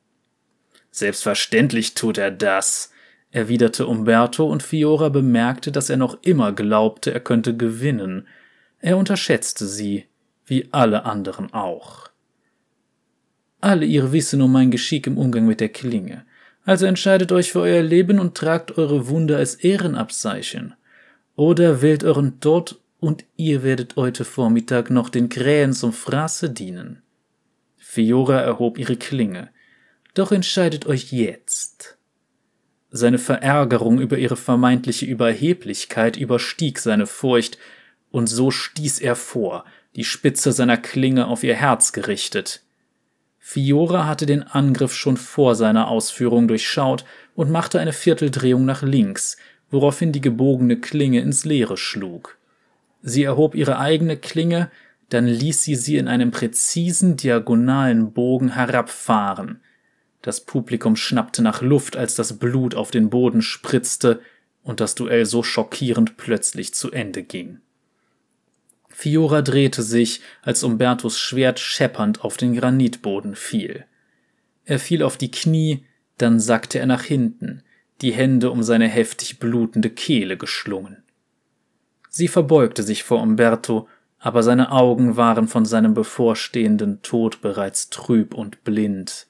Selbstverständlich 0.91 1.95
tut 1.95 2.19
er 2.19 2.33
das, 2.33 2.91
erwiderte 3.31 3.87
Umberto, 3.87 4.45
und 4.45 4.65
Fiora 4.65 5.09
bemerkte, 5.09 5.71
dass 5.71 5.89
er 5.89 5.99
noch 5.99 6.21
immer 6.23 6.53
glaubte, 6.53 7.15
er 7.15 7.21
könnte 7.21 7.57
gewinnen. 7.57 8.27
Er 8.81 8.97
unterschätzte 8.97 9.69
sie, 9.69 10.07
wie 10.47 10.67
alle 10.73 11.05
anderen 11.05 11.55
auch. 11.55 12.09
Alle 13.61 13.87
ihr 13.87 14.11
wissen 14.11 14.43
um 14.43 14.51
mein 14.51 14.73
Geschick 14.73 15.07
im 15.07 15.17
Umgang 15.17 15.47
mit 15.47 15.61
der 15.61 15.69
Klinge. 15.69 16.27
Also 16.65 16.87
entscheidet 16.87 17.31
euch 17.31 17.53
für 17.53 17.61
euer 17.61 17.85
Leben 17.85 18.19
und 18.19 18.37
tragt 18.37 18.77
eure 18.79 19.07
Wunde 19.07 19.37
als 19.37 19.55
Ehrenabzeichen. 19.55 20.75
Oder 21.37 21.83
wählt 21.83 22.03
euren 22.03 22.41
Tod 22.41 22.81
und 22.99 23.25
ihr 23.37 23.63
werdet 23.63 23.97
heute 23.97 24.25
Vormittag 24.25 24.91
noch 24.91 25.09
den 25.09 25.29
Krähen 25.29 25.73
zum 25.73 25.93
Fraße 25.93 26.51
dienen. 26.51 27.03
Fiora 27.77 28.41
erhob 28.41 28.79
ihre 28.79 28.97
Klinge. 28.97 29.51
Doch 30.15 30.33
entscheidet 30.33 30.87
euch 30.87 31.13
jetzt. 31.13 31.99
Seine 32.91 33.19
Verärgerung 33.19 34.01
über 34.01 34.19
ihre 34.19 34.37
vermeintliche 34.37 35.07
Überheblichkeit 35.07 36.17
überstieg 36.17 36.79
seine 36.79 37.07
Furcht, 37.07 37.59
und 38.11 38.29
so 38.29 38.51
stieß 38.51 39.01
er 39.01 39.17
vor, 39.17 39.65
die 39.97 40.05
Spitze 40.05 40.53
seiner 40.53 40.77
Klinge 40.77 41.27
auf 41.27 41.43
ihr 41.43 41.55
Herz 41.55 41.93
gerichtet. 41.93 42.63
Fiora 43.39 44.07
hatte 44.07 44.27
den 44.27 44.43
Angriff 44.43 44.95
schon 44.95 45.17
vor 45.17 45.55
seiner 45.55 45.89
Ausführung 45.89 46.49
durchschaut 46.49 47.05
und 47.35 47.51
machte 47.51 47.79
eine 47.79 47.93
Vierteldrehung 47.93 48.65
nach 48.65 48.83
links, 48.83 49.37
woraufhin 49.71 50.13
die 50.13 50.21
gebogene 50.21 50.81
Klinge 50.81 51.21
ins 51.21 51.45
Leere 51.45 51.77
schlug. 51.77 52.36
Sie 53.09 53.23
erhob 53.23 53.55
ihre 53.55 53.79
eigene 53.79 54.17
Klinge, 54.17 54.69
dann 55.11 55.29
ließ 55.29 55.63
sie 55.63 55.77
sie 55.77 55.97
in 55.97 56.09
einem 56.09 56.33
präzisen 56.33 57.17
diagonalen 57.17 58.13
Bogen 58.13 58.55
herabfahren, 58.55 59.61
das 60.23 60.41
Publikum 60.41 60.97
schnappte 60.97 61.41
nach 61.41 61.63
Luft, 61.63 61.97
als 61.97 62.17
das 62.17 62.37
Blut 62.37 62.75
auf 62.75 62.91
den 62.91 63.09
Boden 63.09 63.43
spritzte 63.43 64.21
und 64.65 64.81
das 64.81 64.97
Duell 64.97 65.25
so 65.25 65.45
schockierend 65.45 66.17
plötzlich 66.17 66.75
zu 66.75 66.91
Ende 66.91 67.23
ging. 67.23 67.61
Fiora 68.89 69.41
drehte 69.41 69.85
sich, 69.85 70.23
als 70.43 70.65
Umbertos 70.65 71.21
Schwert 71.21 71.61
scheppernd 71.61 72.25
auf 72.25 72.37
den 72.37 72.57
Granitboden 72.57 73.37
fiel. 73.37 73.85
Er 74.65 74.81
fiel 74.81 75.05
auf 75.05 75.17
die 75.17 75.31
Knie, 75.31 75.85
dann 76.19 76.41
sackte 76.41 76.81
er 76.81 76.87
nach 76.87 77.05
hinten, 77.05 77.63
die 78.01 78.13
Hände 78.13 78.51
um 78.51 78.65
seine 78.65 78.89
heftig 78.89 79.39
blutende 79.39 79.91
Kehle 79.91 80.37
geschlungen. 80.37 81.05
Sie 82.17 82.29
verbeugte 82.29 82.83
sich 82.83 83.05
vor 83.05 83.21
Umberto, 83.21 83.89
aber 84.19 84.43
seine 84.43 84.73
Augen 84.73 85.19
waren 85.19 85.49
von 85.49 85.67
seinem 85.67 85.93
bevorstehenden 85.93 87.03
Tod 87.03 87.43
bereits 87.43 87.91
trüb 87.91 88.33
und 88.33 88.65
blind. 88.65 89.27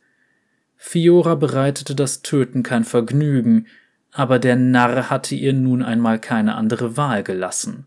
Fiora 0.77 1.35
bereitete 1.35 1.97
das 1.97 2.23
Töten 2.23 2.63
kein 2.63 2.85
Vergnügen, 2.85 3.67
aber 4.13 4.39
der 4.39 4.55
Narr 4.55 5.11
hatte 5.11 5.35
ihr 5.35 5.53
nun 5.53 5.83
einmal 5.83 6.21
keine 6.21 6.55
andere 6.55 6.97
Wahl 6.97 7.25
gelassen. 7.25 7.87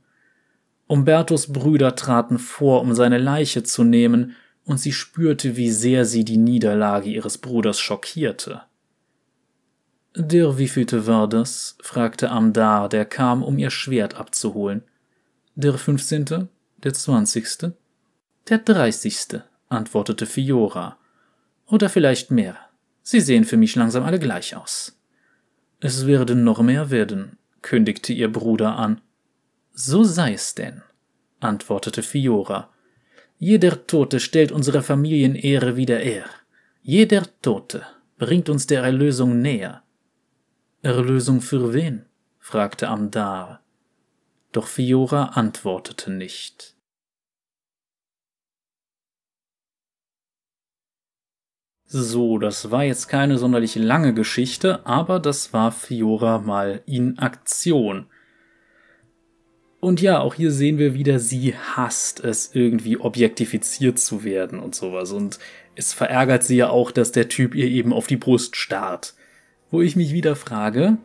Umbertos 0.86 1.54
Brüder 1.54 1.96
traten 1.96 2.38
vor, 2.38 2.82
um 2.82 2.94
seine 2.94 3.20
Leiche 3.20 3.64
zu 3.64 3.86
nehmen, 3.86 4.36
und 4.66 4.82
sie 4.82 4.92
spürte, 4.92 5.56
wie 5.56 5.72
sehr 5.72 6.04
sie 6.04 6.26
die 6.26 6.36
Niederlage 6.36 7.10
ihres 7.10 7.38
Bruders 7.38 7.80
schockierte. 7.80 8.64
Der 10.22 10.58
wievielte 10.58 11.08
war 11.08 11.30
das? 11.30 11.78
fragte 11.82 12.30
Amdar, 12.30 12.90
der 12.90 13.06
kam, 13.06 13.42
um 13.42 13.58
ihr 13.58 13.70
Schwert 13.70 14.16
abzuholen. 14.16 14.84
Der 15.56 15.76
fünfzehnte? 15.76 16.50
Der 16.84 16.94
zwanzigste? 16.94 17.78
Der 18.50 18.58
dreißigste, 18.58 19.46
antwortete 19.70 20.26
Fiora. 20.26 20.98
Oder 21.68 21.88
vielleicht 21.88 22.32
mehr. 22.32 22.58
Sie 23.02 23.22
sehen 23.22 23.46
für 23.46 23.56
mich 23.56 23.78
langsam 23.78 24.04
alle 24.04 24.20
gleich 24.20 24.58
aus. 24.58 25.00
Es 25.80 26.06
werden 26.06 26.44
noch 26.44 26.62
mehr 26.62 26.90
werden, 26.90 27.38
kündigte 27.62 28.12
ihr 28.12 28.30
Bruder 28.30 28.76
an. 28.76 29.00
So 29.72 30.04
sei 30.04 30.34
es 30.34 30.54
denn, 30.54 30.82
antwortete 31.40 32.04
Fiora. 32.04 32.70
Jeder 33.38 33.88
Tote 33.88 34.20
stellt 34.20 34.52
unserer 34.52 34.84
Familienehre 34.84 35.78
wieder 35.78 36.02
er. 36.02 36.26
Jeder 36.82 37.24
Tote 37.42 37.84
bringt 38.18 38.50
uns 38.50 38.68
der 38.68 38.84
Erlösung 38.84 39.42
näher. 39.42 39.82
Erlösung 40.82 41.42
für 41.42 41.74
wen? 41.74 42.06
fragte 42.40 42.88
Amdar. 42.88 43.62
Doch 44.54 44.66
Fiora 44.66 45.26
antwortete 45.34 46.10
nicht. 46.10 46.76
So, 51.84 52.38
das 52.38 52.72
war 52.72 52.86
jetzt 52.86 53.10
keine 53.10 53.38
sonderlich 53.38 53.76
lange 53.76 54.14
Geschichte, 54.14 54.86
aber 54.86 55.20
das 55.20 55.52
war 55.52 55.74
Fiora 55.74 56.38
mal 56.38 56.82
in 56.86 57.20
Aktion. 57.20 58.06
Und 59.82 60.02
ja, 60.02 60.20
auch 60.20 60.36
hier 60.36 60.52
sehen 60.52 60.78
wir 60.78 60.94
wieder, 60.94 61.20
sie 61.20 61.56
hasst 61.56 62.24
es, 62.24 62.56
irgendwie 62.56 62.98
objektifiziert 62.98 64.00
zu 64.00 64.24
werden 64.24 64.60
und 64.60 64.76
sowas. 64.76 65.12
Und 65.12 65.40
es 65.76 65.92
verärgert 65.94 66.44
sie 66.44 66.56
ja 66.56 66.70
auch, 66.70 66.92
dass 66.92 67.12
der 67.12 67.28
Typ 67.28 67.54
ihr 67.54 67.68
eben 67.68 67.92
auf 67.92 68.08
die 68.08 68.18
Brust 68.18 68.56
starrt. 68.56 69.16
Wo 69.72 69.82
ich 69.82 69.96
mich 69.96 70.14
wieder 70.14 70.36
frage, 70.36 70.98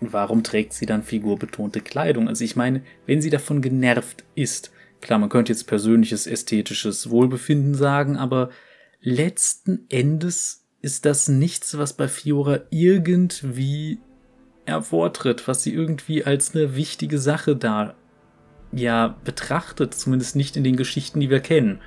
warum 0.00 0.42
trägt 0.42 0.72
sie 0.72 0.86
dann 0.86 1.02
figurbetonte 1.02 1.80
Kleidung? 1.80 2.28
Also 2.28 2.44
ich 2.44 2.56
meine, 2.56 2.82
wenn 3.06 3.22
sie 3.22 3.30
davon 3.30 3.62
genervt 3.62 4.24
ist, 4.34 4.72
klar, 5.00 5.18
man 5.18 5.28
könnte 5.28 5.52
jetzt 5.52 5.66
persönliches 5.66 6.26
ästhetisches 6.26 7.10
Wohlbefinden 7.10 7.74
sagen, 7.74 8.16
aber 8.16 8.50
letzten 9.00 9.86
Endes 9.88 10.66
ist 10.82 11.06
das 11.06 11.28
nichts, 11.28 11.78
was 11.78 11.94
bei 11.94 12.08
Fiora 12.08 12.60
irgendwie 12.70 13.98
hervortritt, 14.66 15.46
was 15.48 15.62
sie 15.62 15.72
irgendwie 15.72 16.24
als 16.24 16.54
eine 16.54 16.76
wichtige 16.76 17.18
Sache 17.18 17.56
da 17.56 17.94
ja 18.72 19.16
betrachtet, 19.24 19.94
zumindest 19.94 20.36
nicht 20.36 20.56
in 20.56 20.64
den 20.64 20.76
Geschichten, 20.76 21.20
die 21.20 21.30
wir 21.30 21.40
kennen. 21.40 21.80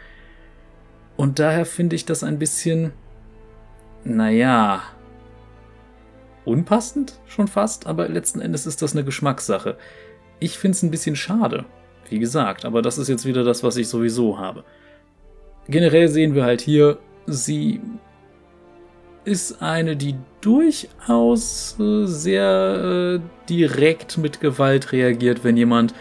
Und 1.16 1.40
daher 1.40 1.66
finde 1.66 1.96
ich 1.96 2.06
das 2.06 2.24
ein 2.24 2.40
bisschen, 2.40 2.92
naja, 4.04 4.84
unpassend 6.48 7.20
schon 7.28 7.48
fast, 7.48 7.88
aber 7.88 8.08
letzten 8.08 8.42
Endes 8.42 8.66
ist 8.66 8.82
das 8.82 8.94
eine 8.94 9.04
Geschmackssache. 9.04 9.78
Ich 10.40 10.58
finde 10.58 10.76
es 10.76 10.84
ein 10.84 10.92
bisschen 10.92 11.16
schade, 11.16 11.66
wie 12.10 12.20
gesagt, 12.20 12.66
aber 12.66 12.82
das 12.82 12.98
ist 12.98 13.08
jetzt 13.08 13.26
wieder 13.26 13.44
das, 13.44 13.64
was 13.64 13.78
ich 13.78 13.90
sowieso 13.90 14.40
habe. 14.40 14.64
Generell 15.68 16.08
sehen 16.08 16.34
wir 16.34 16.46
halt 16.46 16.62
hier, 16.62 16.98
sie 17.26 17.82
ist 19.26 19.62
eine, 19.62 19.98
die 19.98 20.16
durchaus 20.40 21.78
äh, 21.80 22.06
sehr 22.06 23.20
äh, 23.20 23.46
direkt 23.50 24.18
mit 24.18 24.40
Gewalt 24.40 24.94
reagiert, 24.94 25.44
wenn 25.44 25.58
jemand 25.58 25.94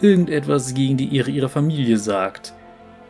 irgendetwas 0.00 0.74
gegen 0.74 0.98
die 0.98 1.16
Ehre 1.16 1.30
ihrer 1.30 1.48
Familie 1.48 1.96
sagt. 1.96 2.52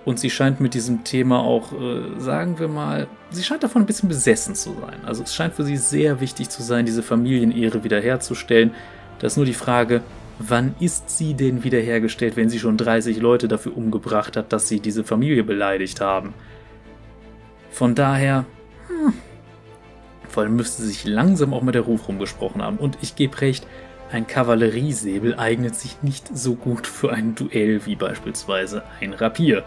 Und 0.08 0.18
sie 0.18 0.30
scheint 0.30 0.58
mit 0.58 0.72
diesem 0.72 1.04
Thema 1.04 1.40
auch, 1.40 1.70
äh, 1.74 2.18
sagen 2.18 2.58
wir 2.58 2.66
mal, 2.66 3.08
sie 3.28 3.42
scheint 3.42 3.62
davon 3.62 3.82
ein 3.82 3.86
bisschen 3.86 4.08
besessen 4.08 4.54
zu 4.54 4.74
sein. 4.80 5.00
Also 5.04 5.22
es 5.22 5.34
scheint 5.34 5.52
für 5.52 5.64
sie 5.64 5.76
sehr 5.76 6.22
wichtig 6.22 6.48
zu 6.48 6.62
sein, 6.62 6.86
diese 6.86 7.02
Familienehre 7.02 7.84
wiederherzustellen. 7.84 8.70
Da 9.18 9.26
ist 9.26 9.36
nur 9.36 9.44
die 9.44 9.52
Frage, 9.52 10.00
wann 10.38 10.74
ist 10.80 11.10
sie 11.10 11.34
denn 11.34 11.62
wiederhergestellt, 11.62 12.38
wenn 12.38 12.48
sie 12.48 12.58
schon 12.58 12.78
30 12.78 13.20
Leute 13.20 13.48
dafür 13.48 13.76
umgebracht 13.76 14.38
hat, 14.38 14.50
dass 14.50 14.66
sie 14.66 14.80
diese 14.80 15.04
Familie 15.04 15.44
beleidigt 15.44 16.00
haben? 16.00 16.32
Von 17.70 17.94
daher, 17.94 18.46
hm, 18.86 19.12
vor 20.26 20.42
allem 20.42 20.56
müsste 20.56 20.84
sich 20.84 21.04
langsam 21.04 21.52
auch 21.52 21.60
mit 21.60 21.74
der 21.74 21.82
Ruf 21.82 22.08
rumgesprochen 22.08 22.62
haben. 22.62 22.78
Und 22.78 22.96
ich 23.02 23.14
gebe 23.14 23.38
recht, 23.42 23.66
ein 24.10 24.26
Kavalleriesäbel 24.26 25.38
eignet 25.38 25.74
sich 25.74 26.02
nicht 26.02 26.34
so 26.34 26.54
gut 26.54 26.86
für 26.86 27.12
ein 27.12 27.34
Duell 27.34 27.84
wie 27.84 27.94
beispielsweise 27.94 28.84
ein 29.02 29.12
Rapier. 29.12 29.66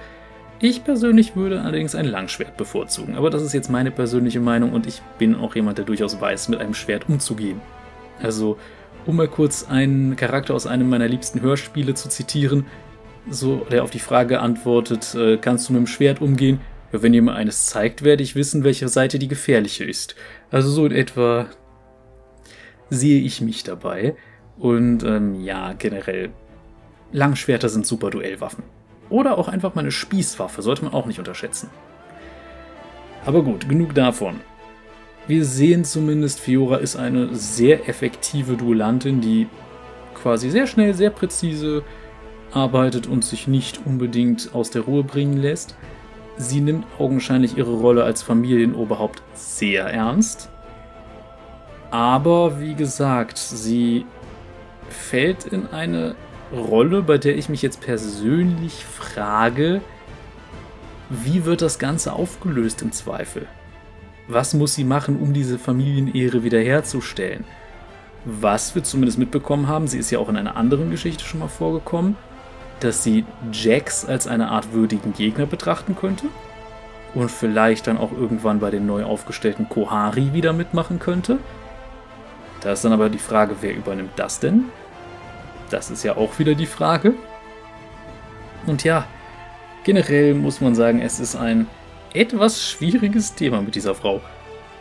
Ich 0.63 0.83
persönlich 0.83 1.35
würde 1.35 1.61
allerdings 1.61 1.95
ein 1.95 2.05
Langschwert 2.05 2.55
bevorzugen, 2.55 3.15
aber 3.15 3.31
das 3.31 3.41
ist 3.41 3.53
jetzt 3.53 3.71
meine 3.71 3.89
persönliche 3.89 4.39
Meinung 4.39 4.73
und 4.73 4.85
ich 4.85 5.01
bin 5.17 5.33
auch 5.33 5.55
jemand, 5.55 5.79
der 5.79 5.85
durchaus 5.85 6.21
weiß, 6.21 6.49
mit 6.49 6.59
einem 6.59 6.75
Schwert 6.75 7.09
umzugehen. 7.09 7.59
Also, 8.21 8.59
um 9.07 9.15
mal 9.15 9.27
kurz 9.27 9.67
einen 9.67 10.15
Charakter 10.15 10.53
aus 10.53 10.67
einem 10.67 10.87
meiner 10.87 11.07
liebsten 11.07 11.41
Hörspiele 11.41 11.95
zu 11.95 12.09
zitieren, 12.09 12.67
so 13.27 13.65
der 13.71 13.83
auf 13.83 13.89
die 13.89 13.97
Frage 13.97 14.39
antwortet, 14.39 15.15
äh, 15.15 15.37
kannst 15.37 15.67
du 15.67 15.73
mit 15.73 15.79
dem 15.79 15.87
Schwert 15.87 16.21
umgehen? 16.21 16.59
Ja, 16.93 17.01
wenn 17.01 17.15
ihr 17.15 17.23
mir 17.23 17.33
eines 17.33 17.65
zeigt, 17.65 18.03
werde 18.03 18.21
ich 18.21 18.35
wissen, 18.35 18.63
welche 18.63 18.87
Seite 18.87 19.17
die 19.17 19.27
gefährliche 19.27 19.83
ist. 19.83 20.15
Also 20.51 20.69
so 20.69 20.85
in 20.85 20.91
etwa 20.91 21.47
sehe 22.91 23.21
ich 23.21 23.41
mich 23.41 23.63
dabei. 23.63 24.15
Und 24.59 25.03
ähm, 25.03 25.41
ja, 25.41 25.73
generell, 25.73 26.29
Langschwerter 27.11 27.69
sind 27.69 27.87
super 27.87 28.11
Duellwaffen. 28.11 28.63
Oder 29.11 29.37
auch 29.37 29.47
einfach 29.47 29.75
mal 29.75 29.81
eine 29.81 29.91
Spießwaffe, 29.91 30.63
sollte 30.63 30.85
man 30.85 30.93
auch 30.93 31.05
nicht 31.05 31.19
unterschätzen. 31.19 31.69
Aber 33.25 33.43
gut, 33.43 33.69
genug 33.69 33.93
davon. 33.93 34.39
Wir 35.27 35.45
sehen 35.45 35.83
zumindest, 35.83 36.39
Fiora 36.39 36.77
ist 36.77 36.95
eine 36.95 37.35
sehr 37.35 37.87
effektive 37.87 38.55
Duellantin, 38.55 39.21
die 39.21 39.47
quasi 40.15 40.49
sehr 40.49 40.65
schnell, 40.65 40.93
sehr 40.93 41.11
präzise 41.11 41.83
arbeitet 42.51 43.05
und 43.05 43.23
sich 43.23 43.47
nicht 43.47 43.81
unbedingt 43.85 44.49
aus 44.53 44.71
der 44.71 44.83
Ruhe 44.83 45.03
bringen 45.03 45.37
lässt. 45.37 45.75
Sie 46.37 46.61
nimmt 46.61 46.85
augenscheinlich 46.97 47.57
ihre 47.57 47.73
Rolle 47.73 48.03
als 48.03 48.23
Familienoberhaupt 48.23 49.21
sehr 49.33 49.85
ernst. 49.85 50.49
Aber 51.91 52.59
wie 52.59 52.73
gesagt, 52.73 53.37
sie 53.37 54.05
fällt 54.89 55.45
in 55.45 55.67
eine 55.67 56.15
Rolle, 56.53 57.01
bei 57.01 57.17
der 57.17 57.37
ich 57.37 57.49
mich 57.49 57.61
jetzt 57.61 57.81
persönlich 57.81 58.85
frage, 58.85 59.81
wie 61.09 61.45
wird 61.45 61.61
das 61.61 61.79
Ganze 61.79 62.13
aufgelöst 62.13 62.81
im 62.81 62.91
Zweifel? 62.91 63.47
Was 64.27 64.53
muss 64.53 64.75
sie 64.75 64.83
machen, 64.83 65.19
um 65.19 65.33
diese 65.33 65.57
Familienehre 65.57 66.43
wiederherzustellen? 66.43 67.45
Was 68.25 68.75
wir 68.75 68.83
zumindest 68.83 69.17
mitbekommen 69.17 69.67
haben, 69.67 69.87
sie 69.87 69.97
ist 69.97 70.11
ja 70.11 70.19
auch 70.19 70.29
in 70.29 70.37
einer 70.37 70.55
anderen 70.55 70.91
Geschichte 70.91 71.23
schon 71.23 71.39
mal 71.39 71.47
vorgekommen, 71.47 72.15
dass 72.81 73.03
sie 73.03 73.25
Jax 73.51 74.05
als 74.05 74.27
eine 74.27 74.49
Art 74.49 74.73
würdigen 74.73 75.13
Gegner 75.13 75.45
betrachten 75.45 75.95
könnte 75.95 76.27
und 77.13 77.31
vielleicht 77.31 77.87
dann 77.87 77.97
auch 77.97 78.11
irgendwann 78.11 78.59
bei 78.59 78.69
den 78.71 78.85
neu 78.85 79.03
aufgestellten 79.03 79.69
Kohari 79.69 80.33
wieder 80.33 80.53
mitmachen 80.53 80.99
könnte. 80.99 81.39
Da 82.61 82.73
ist 82.73 82.85
dann 82.85 82.93
aber 82.93 83.09
die 83.09 83.17
Frage, 83.17 83.55
wer 83.61 83.75
übernimmt 83.75 84.11
das 84.17 84.39
denn? 84.39 84.65
Das 85.71 85.89
ist 85.89 86.03
ja 86.03 86.17
auch 86.17 86.37
wieder 86.37 86.53
die 86.53 86.65
Frage. 86.65 87.15
Und 88.67 88.83
ja, 88.83 89.07
generell 89.83 90.33
muss 90.35 90.61
man 90.61 90.75
sagen, 90.75 91.01
es 91.01 91.19
ist 91.19 91.35
ein 91.35 91.65
etwas 92.13 92.69
schwieriges 92.69 93.33
Thema 93.35 93.61
mit 93.61 93.75
dieser 93.75 93.95
Frau. 93.95 94.21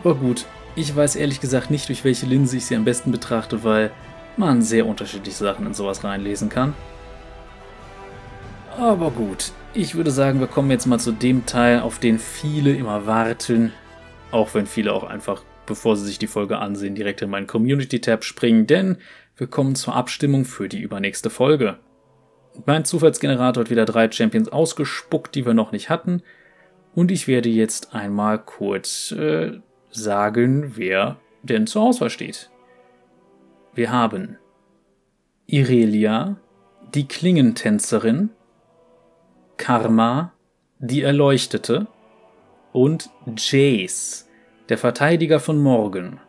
Aber 0.00 0.16
gut, 0.16 0.46
ich 0.74 0.94
weiß 0.94 1.16
ehrlich 1.16 1.40
gesagt 1.40 1.70
nicht, 1.70 1.88
durch 1.88 2.04
welche 2.04 2.26
Linse 2.26 2.56
ich 2.56 2.66
sie 2.66 2.76
am 2.76 2.84
besten 2.84 3.12
betrachte, 3.12 3.64
weil 3.64 3.90
man 4.36 4.62
sehr 4.62 4.86
unterschiedliche 4.86 5.38
Sachen 5.38 5.66
in 5.66 5.74
sowas 5.74 6.04
reinlesen 6.04 6.48
kann. 6.48 6.74
Aber 8.78 9.10
gut, 9.10 9.52
ich 9.74 9.94
würde 9.94 10.10
sagen, 10.10 10.40
wir 10.40 10.46
kommen 10.46 10.70
jetzt 10.70 10.86
mal 10.86 10.98
zu 10.98 11.12
dem 11.12 11.46
Teil, 11.46 11.80
auf 11.80 11.98
den 11.98 12.18
viele 12.18 12.74
immer 12.74 13.06
warten. 13.06 13.72
Auch 14.30 14.54
wenn 14.54 14.66
viele 14.66 14.92
auch 14.92 15.04
einfach, 15.04 15.42
bevor 15.66 15.96
sie 15.96 16.06
sich 16.06 16.18
die 16.18 16.26
Folge 16.26 16.58
ansehen, 16.58 16.94
direkt 16.94 17.22
in 17.22 17.30
meinen 17.30 17.46
Community-Tab 17.46 18.24
springen, 18.24 18.66
denn 18.66 18.98
wir 19.40 19.46
kommen 19.46 19.74
zur 19.74 19.96
Abstimmung 19.96 20.44
für 20.44 20.68
die 20.68 20.80
übernächste 20.80 21.30
Folge. 21.30 21.78
Mein 22.66 22.84
Zufallsgenerator 22.84 23.64
hat 23.64 23.70
wieder 23.70 23.86
drei 23.86 24.12
Champions 24.12 24.50
ausgespuckt, 24.50 25.34
die 25.34 25.46
wir 25.46 25.54
noch 25.54 25.72
nicht 25.72 25.88
hatten. 25.88 26.22
Und 26.94 27.10
ich 27.10 27.26
werde 27.26 27.48
jetzt 27.48 27.94
einmal 27.94 28.38
kurz 28.38 29.12
äh, 29.12 29.52
sagen, 29.90 30.76
wer 30.76 31.16
denn 31.42 31.66
zur 31.66 31.82
Auswahl 31.82 32.10
steht. 32.10 32.50
Wir 33.74 33.90
haben 33.90 34.36
Irelia, 35.46 36.36
die 36.94 37.08
Klingentänzerin, 37.08 38.28
Karma, 39.56 40.34
die 40.80 41.00
Erleuchtete 41.00 41.86
und 42.72 43.08
Jace, 43.38 44.28
der 44.68 44.76
Verteidiger 44.76 45.40
von 45.40 45.58
Morgan. 45.58 46.20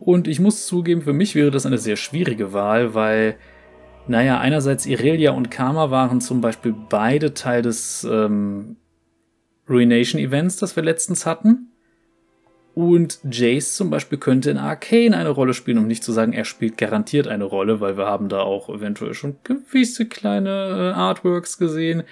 Und 0.00 0.28
ich 0.28 0.40
muss 0.40 0.66
zugeben, 0.66 1.02
für 1.02 1.12
mich 1.12 1.34
wäre 1.34 1.50
das 1.50 1.66
eine 1.66 1.78
sehr 1.78 1.96
schwierige 1.96 2.52
Wahl, 2.52 2.94
weil, 2.94 3.36
naja, 4.06 4.38
einerseits 4.38 4.86
Irelia 4.86 5.32
und 5.32 5.50
Karma 5.50 5.90
waren 5.90 6.20
zum 6.20 6.40
Beispiel 6.40 6.74
beide 6.88 7.34
Teil 7.34 7.62
des 7.62 8.04
ähm, 8.04 8.76
Ruination 9.68 10.20
Events, 10.20 10.56
das 10.56 10.76
wir 10.76 10.82
letztens 10.82 11.26
hatten. 11.26 11.72
Und 12.74 13.18
Jace 13.28 13.74
zum 13.74 13.90
Beispiel 13.90 14.18
könnte 14.18 14.50
in 14.50 14.56
Arcane 14.56 15.16
eine 15.16 15.30
Rolle 15.30 15.52
spielen, 15.52 15.78
um 15.78 15.88
nicht 15.88 16.04
zu 16.04 16.12
sagen, 16.12 16.32
er 16.32 16.44
spielt 16.44 16.78
garantiert 16.78 17.26
eine 17.26 17.42
Rolle, 17.42 17.80
weil 17.80 17.96
wir 17.96 18.06
haben 18.06 18.28
da 18.28 18.42
auch 18.42 18.68
eventuell 18.68 19.14
schon 19.14 19.36
gewisse 19.42 20.06
kleine 20.06 20.50
äh, 20.50 20.96
Artworks 20.96 21.58
gesehen. 21.58 22.04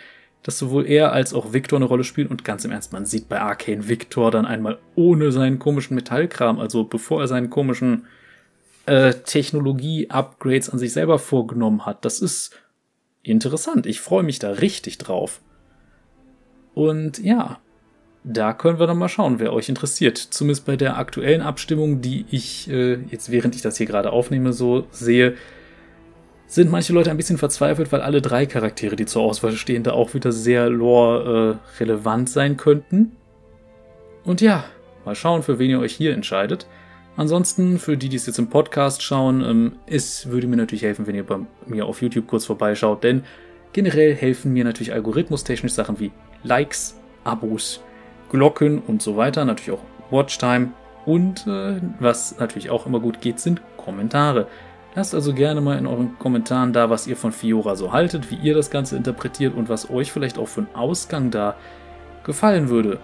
Dass 0.43 0.59
sowohl 0.59 0.87
er 0.87 1.13
als 1.13 1.35
auch 1.35 1.53
Victor 1.53 1.79
eine 1.79 1.87
Rolle 1.87 2.05
spielen. 2.05 2.29
Und 2.29 2.45
ganz 2.45 2.65
im 2.65 2.71
Ernst, 2.71 2.93
man 2.93 3.07
sieht 3.07 3.29
bei 3.29 3.41
Arcane 3.41 3.89
Victor 3.89 4.31
dann 4.31 4.47
einmal 4.47 4.79
ohne 4.95 5.33
seinen 5.33 5.59
komischen 5.59 5.95
Metallkram, 5.95 6.61
also 6.61 6.85
bevor 6.85 7.21
er 7.21 7.29
seinen 7.29 7.51
komischen 7.51 8.07
äh, 8.87 9.13
Technologie-Upgrades 9.13 10.71
an 10.71 10.79
sich 10.79 10.93
selber 10.93 11.19
vorgenommen 11.19 11.85
hat. 11.85 12.05
Das 12.05 12.21
ist 12.21 12.55
interessant. 13.23 13.87
Ich 13.87 14.01
freue 14.01 14.23
mich 14.23 14.39
da 14.39 14.51
richtig 14.51 14.99
drauf. 14.99 15.41
Und 16.75 17.19
ja, 17.19 17.59
da 18.23 18.53
können 18.53 18.79
wir 18.79 18.87
dann 18.87 18.99
mal 18.99 19.09
schauen, 19.09 19.39
wer 19.39 19.53
euch 19.53 19.69
interessiert. 19.69 20.19
Zumindest 20.19 20.67
bei 20.67 20.77
der 20.77 20.99
aktuellen 20.99 21.43
Abstimmung, 21.43 22.01
die 22.01 22.27
ich 22.31 22.69
äh, 22.69 22.95
jetzt 23.11 23.31
während 23.31 23.55
ich 23.55 23.63
das 23.63 23.79
hier 23.79 23.87
gerade 23.87 24.13
aufnehme, 24.13 24.53
so 24.53 24.87
sehe, 24.91 25.37
sind 26.47 26.71
manche 26.71 26.93
Leute 26.93 27.11
ein 27.11 27.17
bisschen 27.17 27.39
verzweifelt, 27.39 27.91
weil 27.93 28.01
alle 28.01 28.23
drei 28.23 28.47
Charaktere, 28.47 28.97
die 28.97 29.07
zur 29.07 29.23
Auswahl 29.23 29.53
stehen, 29.53 29.83
da 29.83 29.93
auch 29.93 30.15
wieder 30.15 30.33
sehr 30.33 30.71
lore-relevant 30.71 32.29
äh, 32.29 32.33
sein 32.33 32.57
könnten. 32.57 33.13
Und 34.25 34.41
ja, 34.41 34.65
mal 35.05 35.15
schauen, 35.15 35.43
für 35.43 35.59
wen 35.59 35.71
ihr 35.71 35.81
euch 35.81 35.95
hier 35.95 36.15
entscheidet. 36.15 36.67
Ansonsten, 37.17 37.79
für 37.79 37.97
die, 37.97 38.09
die 38.09 38.17
es 38.17 38.27
jetzt 38.27 38.39
im 38.39 38.51
Podcast 38.51 39.03
schauen, 39.03 39.43
ähm, 39.43 39.73
es 39.87 40.29
würde 40.29 40.47
mir 40.47 40.57
natürlich 40.57 40.83
helfen, 40.83 41.07
wenn 41.07 41.15
ihr 41.15 41.25
bei 41.25 41.39
mir 41.67 41.87
auf 41.87 42.03
YouTube 42.03 42.27
kurz 42.27 42.45
vorbeischaut, 42.45 43.03
denn 43.03 43.25
generell 43.73 44.15
helfen 44.15 44.53
mir 44.53 44.65
natürlich 44.65 44.93
algorithmustechnisch 44.93 45.73
Sachen 45.73 45.99
wie 45.99 46.13
Likes, 46.43 47.01
Abos, 47.25 47.81
Glocken 48.31 48.81
und 48.81 49.03
so 49.03 49.17
weiter, 49.17 49.45
natürlich 49.45 49.79
auch 49.79 49.85
Watchtime 50.11 50.73
und 51.07 51.47
äh, 51.47 51.81
was 52.01 52.39
natürlich 52.39 52.71
auch 52.71 52.87
immer 52.87 53.01
gut 53.01 53.21
geht, 53.21 53.41
sind 53.41 53.63
Kommentare. 53.77 54.47
Lasst 54.97 55.15
also 55.15 55.35
gerne 55.35 55.61
mal 55.61 55.77
in 55.77 55.87
euren 55.87 56.19
Kommentaren 56.19 56.73
da, 56.73 56.89
was 56.89 57.07
ihr 57.07 57.17
von 57.17 57.31
Fiora 57.31 57.77
so 57.77 57.93
haltet, 57.93 58.31
wie 58.31 58.37
ihr 58.37 58.55
das 58.55 58.71
Ganze 58.71 58.97
interpretiert 58.97 59.55
und 59.55 59.69
was 59.69 59.91
euch 59.91 60.11
vielleicht 60.11 60.39
auch 60.39 60.49
für 60.49 60.63
einen 60.63 60.75
Ausgang 60.75 61.31
da 61.31 61.55
gefallen 62.25 62.71
würde. 62.71 62.99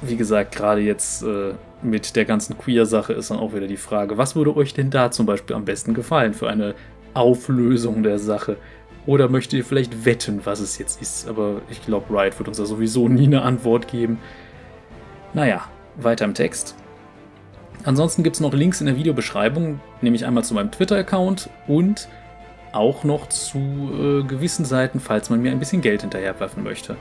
Wie 0.00 0.16
gesagt, 0.16 0.56
gerade 0.56 0.80
jetzt 0.80 1.22
äh, 1.22 1.52
mit 1.82 2.16
der 2.16 2.24
ganzen 2.24 2.56
Queer-Sache 2.56 3.12
ist 3.12 3.30
dann 3.30 3.38
auch 3.38 3.52
wieder 3.52 3.66
die 3.66 3.76
Frage, 3.76 4.16
was 4.16 4.34
würde 4.34 4.56
euch 4.56 4.72
denn 4.72 4.88
da 4.88 5.10
zum 5.10 5.26
Beispiel 5.26 5.54
am 5.54 5.66
besten 5.66 5.92
gefallen 5.92 6.32
für 6.32 6.48
eine 6.48 6.74
Auflösung 7.12 8.02
der 8.02 8.18
Sache? 8.18 8.56
Oder 9.04 9.28
möchtet 9.28 9.58
ihr 9.58 9.64
vielleicht 9.66 10.06
wetten, 10.06 10.40
was 10.44 10.60
es 10.60 10.78
jetzt 10.78 11.02
ist? 11.02 11.28
Aber 11.28 11.60
ich 11.68 11.84
glaube, 11.84 12.18
Riot 12.18 12.38
wird 12.38 12.48
uns 12.48 12.56
da 12.56 12.64
sowieso 12.64 13.10
nie 13.10 13.26
eine 13.26 13.42
Antwort 13.42 13.88
geben. 13.88 14.18
Naja, 15.34 15.68
weiter 15.96 16.24
im 16.24 16.32
Text. 16.32 16.76
Ansonsten 17.84 18.22
gibt 18.22 18.36
es 18.36 18.40
noch 18.40 18.54
Links 18.54 18.80
in 18.80 18.86
der 18.86 18.96
Videobeschreibung, 18.96 19.80
nämlich 20.00 20.24
einmal 20.24 20.44
zu 20.44 20.54
meinem 20.54 20.70
Twitter-Account 20.70 21.50
und 21.66 22.08
auch 22.72 23.04
noch 23.04 23.28
zu 23.28 23.58
äh, 23.58 24.22
gewissen 24.24 24.64
Seiten, 24.64 25.00
falls 25.00 25.30
man 25.30 25.42
mir 25.42 25.52
ein 25.52 25.58
bisschen 25.58 25.82
Geld 25.82 26.00
hinterherwerfen 26.00 26.64
möchte. 26.64 26.96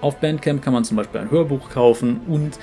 Auf 0.00 0.16
Bandcamp 0.20 0.60
kann 0.60 0.74
man 0.74 0.84
zum 0.84 0.96
Beispiel 0.96 1.20
ein 1.20 1.30
Hörbuch 1.30 1.70
kaufen 1.70 2.20
und 2.26 2.58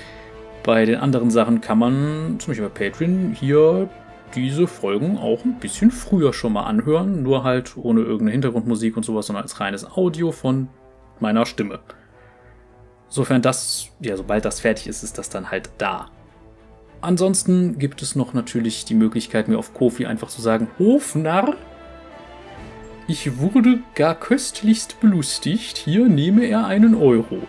bei 0.64 0.86
den 0.86 0.98
anderen 0.98 1.32
Sachen 1.32 1.62
kann 1.62 1.80
man 1.80 2.40
zum 2.40 2.52
Beispiel 2.52 2.70
bei 2.70 2.90
Patreon 2.90 3.34
hier 3.34 3.90
diese 4.36 4.68
Folgen 4.68 5.18
auch 5.18 5.44
ein 5.44 5.60
bisschen 5.60 5.92
früher 5.92 6.34
schon 6.34 6.54
mal 6.54 6.66
anhören, 6.66 7.24
nur 7.24 7.44
halt 7.44 7.76
ohne 7.78 8.02
irgendeine 8.02 8.32
Hintergrundmusik 8.32 8.96
und 8.96 9.04
sowas, 9.04 9.26
sondern 9.26 9.44
als 9.44 9.60
reines 9.60 9.90
Audio 9.90 10.32
von 10.32 10.68
meiner 11.20 11.46
Stimme. 11.46 11.80
Sofern 13.08 13.42
das, 13.42 13.90
ja, 14.00 14.16
sobald 14.16 14.46
das 14.46 14.60
fertig 14.60 14.88
ist, 14.88 15.04
ist 15.04 15.18
das 15.18 15.30
dann 15.30 15.52
halt 15.52 15.70
da. 15.78 16.10
Ansonsten 17.02 17.80
gibt 17.80 18.04
es 18.04 18.16
noch 18.16 18.34
natürlich 18.34 18.86
die 18.86 18.94
Möglichkeit, 18.94 19.48
mir 19.48 19.58
auf 19.58 19.74
Kofi 19.74 20.06
einfach 20.06 20.30
zu 20.30 20.42
sagen, 20.42 20.68
Hofnarr, 20.78 21.56
ich 23.08 23.40
wurde 23.40 23.80
gar 23.96 24.16
köstlichst 24.16 25.02
belustigt, 25.02 25.78
hier 25.78 26.08
nehme 26.08 26.46
er 26.46 26.68
einen 26.68 26.94
Euro. 26.94 27.40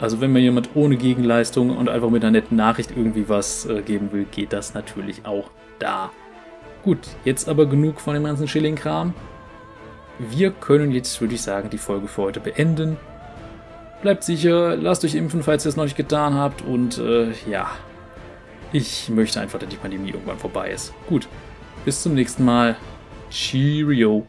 Also 0.00 0.20
wenn 0.20 0.32
mir 0.32 0.40
jemand 0.40 0.70
ohne 0.74 0.96
Gegenleistung 0.96 1.76
und 1.76 1.88
einfach 1.88 2.10
mit 2.10 2.24
einer 2.24 2.32
netten 2.32 2.56
Nachricht 2.56 2.90
irgendwie 2.90 3.28
was 3.28 3.66
äh, 3.66 3.82
geben 3.82 4.12
will, 4.12 4.26
geht 4.30 4.52
das 4.52 4.74
natürlich 4.74 5.24
auch 5.24 5.50
da. 5.78 6.10
Gut, 6.82 6.98
jetzt 7.24 7.48
aber 7.48 7.66
genug 7.66 8.00
von 8.00 8.14
dem 8.14 8.24
ganzen 8.24 8.48
Schilling-Kram. 8.48 9.14
Wir 10.18 10.50
können 10.50 10.90
jetzt, 10.90 11.20
würde 11.20 11.34
ich 11.34 11.42
sagen, 11.42 11.70
die 11.70 11.78
Folge 11.78 12.08
für 12.08 12.22
heute 12.22 12.40
beenden. 12.40 12.96
Bleibt 14.02 14.24
sicher, 14.24 14.76
lasst 14.76 15.04
euch 15.04 15.14
impfen, 15.14 15.42
falls 15.42 15.64
ihr 15.64 15.68
es 15.68 15.76
noch 15.76 15.84
nicht 15.84 15.96
getan 15.96 16.34
habt 16.34 16.62
und 16.62 16.98
äh, 16.98 17.32
ja, 17.48 17.70
ich 18.72 19.08
möchte 19.08 19.40
einfach, 19.40 19.58
dass 19.58 19.68
die 19.68 19.76
Pandemie 19.76 20.10
irgendwann 20.10 20.38
vorbei 20.38 20.70
ist. 20.70 20.92
Gut, 21.08 21.28
bis 21.84 22.02
zum 22.02 22.14
nächsten 22.14 22.44
Mal. 22.44 22.76
Cheerio. 23.30 24.26